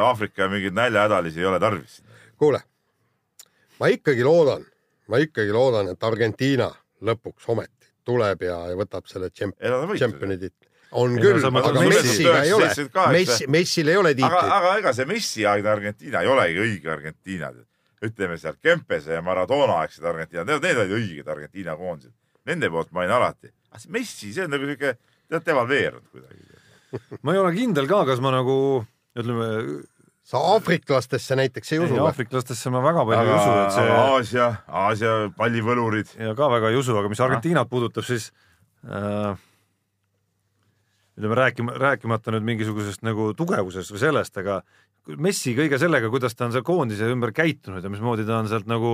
[0.00, 2.00] Aafrika mingeid näljahädalisi ei ole tarvis.
[2.38, 2.60] kuule,
[3.80, 4.64] ma ikkagi loodan,
[5.08, 6.70] ma ikkagi loodan, et Argentiina
[7.04, 7.76] lõpuks ometi
[8.06, 10.68] tuleb ja, ja võtab selle tšempioni tiitli.
[10.96, 12.68] on ei, küll no,, aga Messiga ei ole,
[13.12, 14.36] Messi, Messil ei ole tiitlit.
[14.38, 17.50] aga, aga ega see Messi-aegne Argentiina ei olegi õige Argentiina.
[18.06, 22.14] ütleme seal Kempese ja Maradona aegsed Argentiinad, need olid õiged Argentiina koondised.
[22.46, 23.48] Nende poolt ma olin alati.
[23.88, 24.92] Messi, see on nagu siuke
[25.30, 26.42] tead devalveerunud kuidagi.
[27.22, 28.56] ma ei ole kindel ka, kas ma nagu
[29.16, 29.48] ütleme.
[30.26, 32.06] sa aafriklastesse näiteks ei usu või?
[32.08, 33.98] aafriklastesse ma väga palju aga, ei usu, et see.
[33.98, 34.48] Aasia,
[34.84, 36.16] Aasia pallivõlurid.
[36.20, 38.32] ja ka väga ei usu, aga mis Argentiinat puudutab, siis
[38.86, 39.36] äh,
[41.16, 44.60] ütleme rääkima, rääkimata nüüd mingisugusest nagu tugevusest või sellest, aga
[45.06, 48.66] Messi kõige sellega, kuidas ta on seal koondise ümber käitunud ja mismoodi ta on sealt
[48.66, 48.90] nagu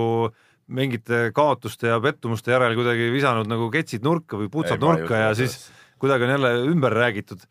[0.69, 5.31] mingite kaotuste ja pettumuste järel kuidagi visanud nagu ketsid nurka või putsad ei, nurka ja
[5.37, 5.57] siis
[6.03, 7.47] kuidagi on jälle ümber räägitud.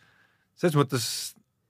[0.59, 1.05] selles mõttes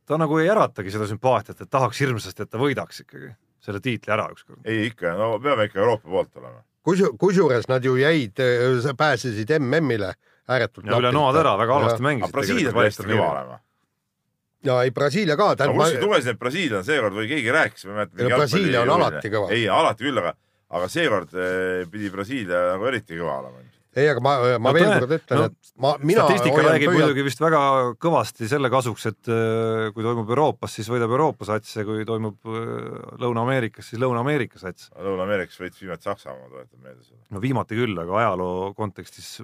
[0.10, 4.14] ta nagu ei äratagi seda sümpaatiat, et tahaks hirmsasti, et ta võidaks ikkagi selle tiitli
[4.14, 4.60] ära ükskord.
[4.66, 6.64] ei ikka, no peame ikka Euroopa poolt olema.
[6.82, 8.40] Kusu-, kusjuures nad ju jäid,
[8.98, 10.16] pääsesid MM-ile
[10.50, 12.34] ääretult ja üle noad ära, väga halvasti mängisid.
[12.34, 13.60] Brasiilia peaks kõva olema
[14.66, 15.52] ja ei, Brasiilia ka.
[15.56, 18.38] aga kuskilt lugesin, et Brasiilia on seekord või keegi rääkis, ma ei mäleta.
[18.38, 19.52] Brasiilia on alati kõva.
[19.56, 20.34] ei, alati küll, aga,
[20.78, 23.64] aga seekord eh, pidi Brasiilia nagu eriti kõva olema
[23.96, 27.02] ei, aga ma, ma no, veel kord ütlen no,, et ma, mina statistika räägib pöialt...
[27.02, 27.62] muidugi vist väga
[28.02, 32.40] kõvasti selle kasuks, et äh, kui toimub Euroopas, siis võidab Euroopa sats ja kui toimub
[32.48, 32.64] äh,
[33.24, 34.90] Lõuna-Ameerikas, siis Lõuna-Ameerika sats.
[34.96, 37.22] Lõuna-Ameerikas võitis viimati Saksamaa, tuletan meelde seda.
[37.36, 39.38] no viimati küll, aga ajaloo kontekstis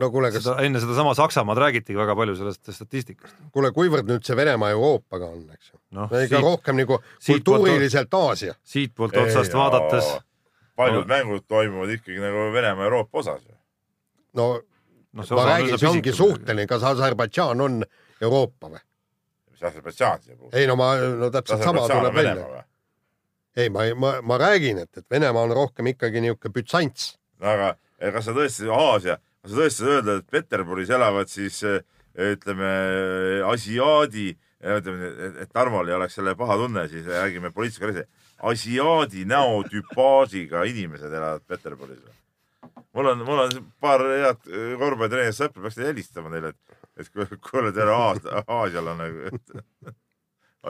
[0.00, 3.36] no kuule, kas seda, enne sedasama Saksamaad räägitigi väga palju sellest statistikast.
[3.52, 6.08] kuule, kuivõrd nüüd see Venemaa Euroopaga on, eks ju no,?
[6.08, 8.56] ikka siit, rohkem nagu kultuuriliselt Aasia.
[8.64, 10.14] siitpoolt otsast vaadates
[10.80, 11.10] paljud no.
[11.12, 13.58] mängud toimuvad ikkagi nagu Venemaa Euroopa osas ju
[14.38, 14.48] no,
[15.12, 17.80] no ma räägin, see ongi suhteline, kas Aserbaidžaan on
[18.22, 18.82] Euroopa või?
[19.52, 20.58] mis Aserbaidžaan siia puutub?
[20.58, 22.64] ei no ma, no täpselt sama tuleb välja.
[23.56, 27.16] ei, ma, ma, ma räägin, et, et Venemaa on rohkem ikkagi niisugune bütsants.
[27.40, 27.74] no aga
[28.10, 31.60] kas sa tõesti, Aasia, kas sa tõesti öelda, et Peterburis elavad siis
[32.12, 32.72] ütleme
[33.48, 35.12] asiaadi, ütleme,
[35.42, 38.08] et Tarmol ei oleks selle paha tunne, siis räägime poliitilise korrektsi.
[38.42, 42.21] asiaadi näotüpaažiga inimesed elavad Peterburis või?
[42.94, 47.10] Mul on, mul on paar head äh, korvpallitreenerit sõpra, peaks helistama neile, et, et
[47.44, 49.32] kuule, tere Aas-, Aasial on nagu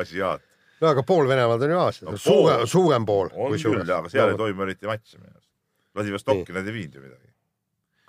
[0.03, 0.45] asiaat.
[0.81, 3.31] no aga pool Venemaad on ju Aasias no,, suurem, suurem pool.
[3.35, 5.49] on küll, aga seal ei toimu eriti matše minu arust.
[5.93, 7.33] Vladivostokki nad ei viinud ju midagi.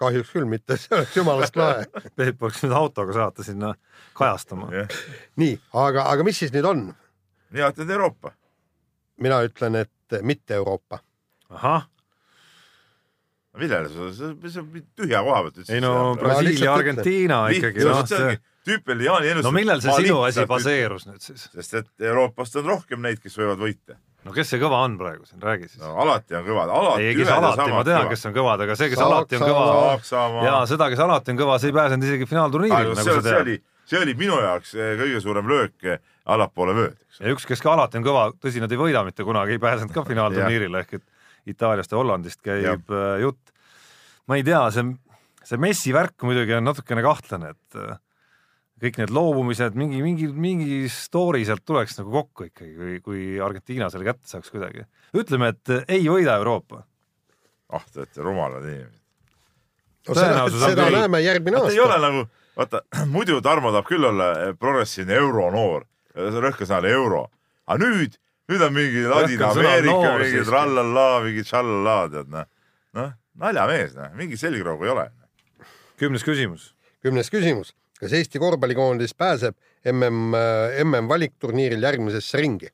[0.03, 3.73] kahjuks küll mitte, see oleks jumalast lahe Peep oleks nüüd autoga saata sinna
[4.17, 4.69] kajastama
[5.41, 6.85] nii, aga, aga mis siis nüüd on?
[7.53, 8.35] mina ütlen Euroopa.
[9.17, 11.01] mina ütlen, et mitte Euroopa.
[11.49, 11.89] ahah
[13.59, 14.63] millele sa, sa, sa
[14.97, 15.75] tühja koha pealt ütlesid?
[15.75, 17.85] ei no Brasiilia, Argentiina ikkagi.
[17.85, 18.37] noh, see
[18.67, 19.49] tüüpiline Jaani ennustus.
[19.49, 21.45] no millel see sinu asi baseerus nüüd siis?
[21.53, 23.97] sest et Euroopast on rohkem neid, kes võivad võita.
[24.23, 25.93] no kes see kõva on praegu siin, räägi siis no,.
[26.05, 27.05] alati on kõvad, alati.
[27.09, 30.47] ei, kes alati, ma tean, kes on kõvad, aga see, kes Saak, alati on kõva.
[30.47, 33.53] ja seda, kes alati on kõva, see ei pääsenud isegi finaalturniirile, nagu sa tead.
[33.89, 37.01] see oli minu jaoks eh, kõige suurem löök eh, allapoole vööd.
[37.19, 39.91] ja üks, kes ka alati on kõva, tõsi, nad ei võida mitte kunagi, ei pääsenud
[39.93, 41.09] ka finaalturniirile ehk et
[41.43, 42.77] Itaaliast ja Hollandist käib ja.
[42.77, 43.42] Eh, jutt.
[44.29, 44.87] Ma ei tea, see,
[45.43, 47.79] see Messi värk muidugi on natukene kahtlane, et
[48.83, 53.87] kõik need loobumised, mingi, mingi, mingi story sealt tuleks nagu kokku ikkagi, kui, kui Argentiina
[53.91, 54.83] selle kätte saaks kuidagi.
[55.15, 56.83] ütleme, et ei võida Euroopa.
[57.73, 58.99] ah, te olete rumalad inimesed
[60.07, 60.17] no,.
[60.17, 60.97] seda, seda kõi...
[60.97, 61.71] näeme järgmine aasta.
[61.71, 62.25] ei ole nagu,
[62.59, 62.83] vaata
[63.15, 67.25] muidu Tarmo tahab küll olla progressiivne euronoor, rõhka sõnale euro,
[67.67, 68.19] aga nüüd,
[68.51, 72.49] nüüd on mingi Ladina-Ameerika, mingi trallallaa, mingi tšallallaa, tead noh,
[72.99, 75.07] noh, naljamees, noh, mingi selgroogu ei ole.
[75.97, 76.73] kümnes küsimus.
[77.01, 77.73] kümnes küsimus
[78.03, 79.55] kas Eesti korvpallikoondis pääseb
[79.91, 80.35] mm,
[80.83, 82.69] mm valikturniiril järgmisesse ringi?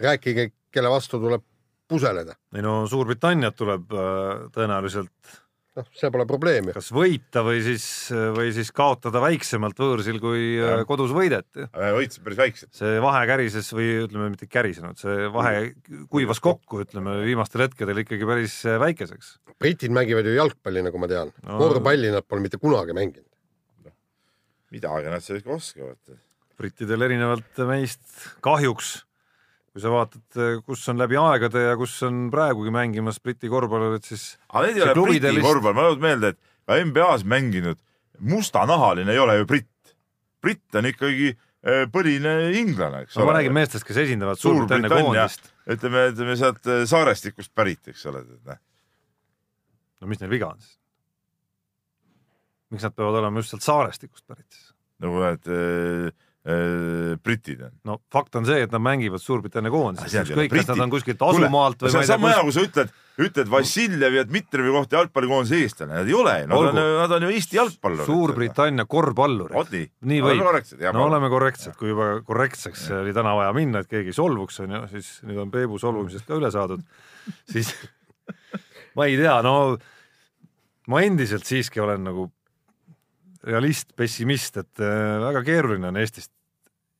[0.00, 1.42] rääkige, kelle vastu tuleb
[1.88, 2.36] puseleda.
[2.54, 5.34] ei no Suurbritanniat tuleb äh, tõenäoliselt
[5.78, 6.74] noh, see pole probleemi.
[6.74, 7.84] kas võita või siis,
[8.36, 10.86] või siis kaotada väiksemalt võõrsil, kui äh, ja.
[10.88, 11.66] kodus võideti.
[11.70, 12.72] võitsid päris väikselt.
[12.78, 15.70] see vahe kärises või ütleme, mitte kärisenud, see vahe
[16.12, 19.36] kuivas kokku, ütleme viimastel hetkedel ikkagi päris äh, väikeseks.
[19.60, 21.60] britid mängivad ju jalgpalli, nagu ma tean no..
[21.60, 23.28] korvpalli nad pole mitte kunagi mänginud.
[24.74, 26.18] midagi nad seal ikka oskavad.
[26.60, 28.02] brittidel erinevalt meist
[28.44, 29.00] kahjuks
[29.70, 34.32] kui sa vaatad, kus on läbi aegade ja kus on praegugi mängimas Briti korvpallurid, siis.
[34.50, 35.46] aga need ei ole Briti list...
[35.46, 37.78] korvpall, ma tuletan meelde, et ka NBA-s mänginud
[38.30, 39.94] mustanahaline ei ole ju britt.
[40.42, 43.30] britt on ikkagi eh, põline inglane, eks no, ole.
[43.30, 45.52] ma räägin meestest, kes esindavad Suurbritannia koondist.
[45.70, 48.24] ütleme, ütleme sealt eh, saarestikust pärit, eks ole.
[50.00, 50.76] no mis neil viga on siis?
[52.74, 54.74] miks nad peavad olema just sealt saarestikust pärit siis?
[55.00, 56.29] nagu need äh, Äh,
[57.20, 57.72] britid on.
[57.84, 61.84] no fakt on see, et nad mängivad Suurbritannia koondises, ükskõik kas nad on kuskilt asumaalt
[61.84, 65.98] või see on sama hea, kui sa ütled, ütled Vassiljevi ja Dmitrijevi kohta jalgpallikoondise eestlane,
[65.98, 68.08] nad ei ole, nad on, nad on ju Eesti jalgpallurid.
[68.08, 69.76] Suurbritannia korvpallurid.
[69.76, 70.42] nii, nii võib.
[70.96, 73.04] no oleme korrektsed, kui juba korrektseks ja.
[73.04, 76.40] oli täna vaja minna, et keegi ei solvuks, onju, siis nüüd on Peebu solvumisest ka
[76.40, 76.80] üle saadud,
[77.52, 77.74] siis
[78.96, 79.76] ma ei tea, no
[80.88, 82.30] ma endiselt siiski olen nagu
[83.46, 86.32] realist, pessimist, et äh, väga keeruline on Eestist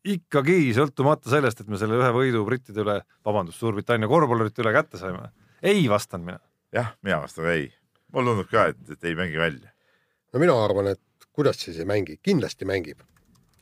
[0.07, 5.01] ikkagi sõltumata sellest, et me selle ühe võidu brittide üle, vabandust, Suurbritannia korvpallurite üle kätte
[5.01, 5.31] saime.
[5.63, 6.41] ei vastan mina.
[6.73, 7.71] jah, mina vastan ei.
[8.13, 9.71] mulle tundub ka, et, et ei mängi välja.
[10.33, 13.05] no mina arvan, et kuidas siis ei mängi, kindlasti mängib.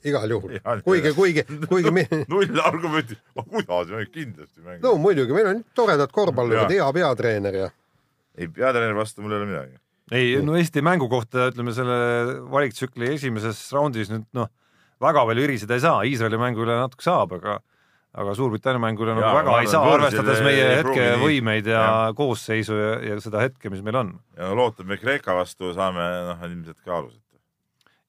[0.04, 0.60] igal juhul.
[0.84, 2.06] kuigi, kuigi, kuigi me...
[2.30, 4.86] null argumenti, kuidas mängib, kindlasti mängib.
[4.86, 7.70] no muidugi, meil on toredad korvpallurid, hea peatreener ja.
[8.38, 9.78] ei, peatreeneri vastu mul ei ole midagi
[10.14, 11.98] ei, no Eesti mängu kohta ütleme selle
[12.52, 14.50] valiktsükli esimeses raundis nüüd noh,
[15.02, 17.58] väga palju iriseda ei saa, Iisraeli mängu üle natuke saab, aga
[18.18, 22.92] aga Suurbritannia mängu üle nagu väga ei saa, arvestades meie hetkevõimeid ja, ja koosseisu ja,
[23.10, 24.14] ja seda hetke, mis meil on.
[24.38, 27.40] ja lootame Kreeka vastu saame noh, ilmselt ka aluseta.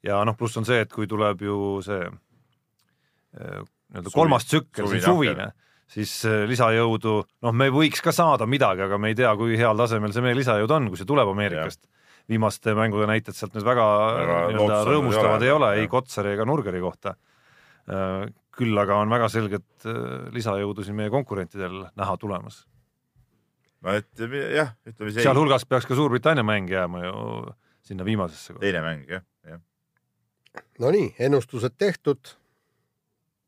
[0.08, 3.60] ja noh, pluss on see, et kui tuleb ju see eh,
[3.92, 5.52] nii-öelda kolmas tsükkel, see suvine,
[5.90, 7.16] siis äh, lisajõudu,
[7.46, 10.38] noh, me võiks ka saada midagi, aga me ei tea, kui heal tasemel see meie
[10.38, 11.88] lisajõud on, kui see tuleb Ameerikast.
[12.30, 13.86] viimaste mängude näited sealt nüüd väga,
[14.20, 17.16] väga nii-öelda rõõmustavad ei ole, ei Kotsari ega Nurgeri kohta.
[17.90, 22.66] Äh, küll aga on väga selget äh, lisajõudu siin meie konkurentidel näha tulemas.
[23.82, 24.22] no et
[24.54, 27.24] jah, ütleme see sealhulgas peaks ka Suurbritannia mäng jääma ju
[27.82, 28.54] sinna viimasesse.
[28.62, 29.64] teine mäng jah, jah.
[30.80, 32.36] Nonii, ennustused tehtud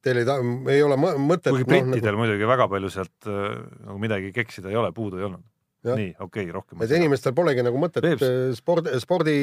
[0.06, 0.28] teil ei,
[0.76, 1.52] ei ole mõtet.
[1.52, 2.26] kuigi brittidel no, nagu...
[2.26, 3.56] muidugi väga palju sealt äh,
[3.88, 5.43] nagu midagi keksida ei ole, puudu ei olnud.
[5.82, 6.82] nii, okei okay,, rohkem.
[6.86, 8.26] et inimestel polegi nagu mõtet Peeps.
[8.26, 9.36] Äh, sport, spordi,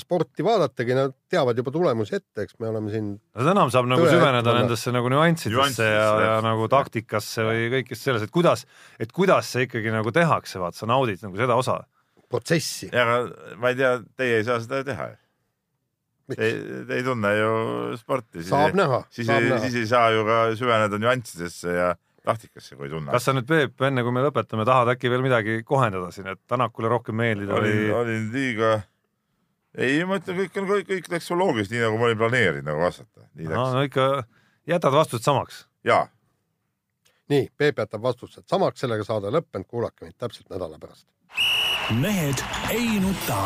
[0.00, 3.10] sporti vaadatagi, nad teavad juba tulemusi ette, eks me oleme siin.
[3.16, 8.28] no enam saab nagu süveneda nendesse nagu nüanssidesse ja, ja nagu taktikasse või kõigesse selles,
[8.28, 8.64] et kuidas,
[9.00, 11.82] et kuidas see ikkagi nagu tehakse, vaat sa naudid nagu seda osa.
[12.28, 12.88] protsessi.
[12.92, 15.20] ja aga ma ei tea, teie ei saa seda teha ju
[16.32, 17.52] Te ei tunne ju
[18.00, 18.44] sporti.
[18.48, 19.02] saab ei, näha.
[19.12, 19.28] siis,
[19.66, 21.90] siis ei saa ju ka süveneda nüanssidesse ja
[22.24, 23.12] taktikasse, kui ei tunne.
[23.12, 26.40] kas sa nüüd, Peep, enne kui me lõpetame, tahad äkki veel midagi kohendada siin, et
[26.48, 27.92] Tänakule rohkem meeldida olin, või?
[28.00, 28.72] olin liiga,
[29.76, 32.84] ei, ma ütlen, kõik on, kõik, kõik läks loogiliselt, nii nagu ma olin planeerinud nagu
[32.84, 33.28] vastata.
[33.44, 34.08] no, no ikka
[34.70, 35.64] jätad vastused samaks.
[35.84, 36.06] jaa.
[37.32, 41.06] nii, Peep jätab vastused samaks, sellega saade lõppenud, kuulake meid täpselt nädala pärast.
[42.00, 42.40] mehed
[42.72, 43.42] ei nuta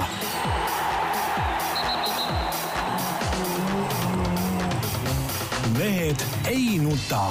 [5.78, 7.22] mehed ei nuta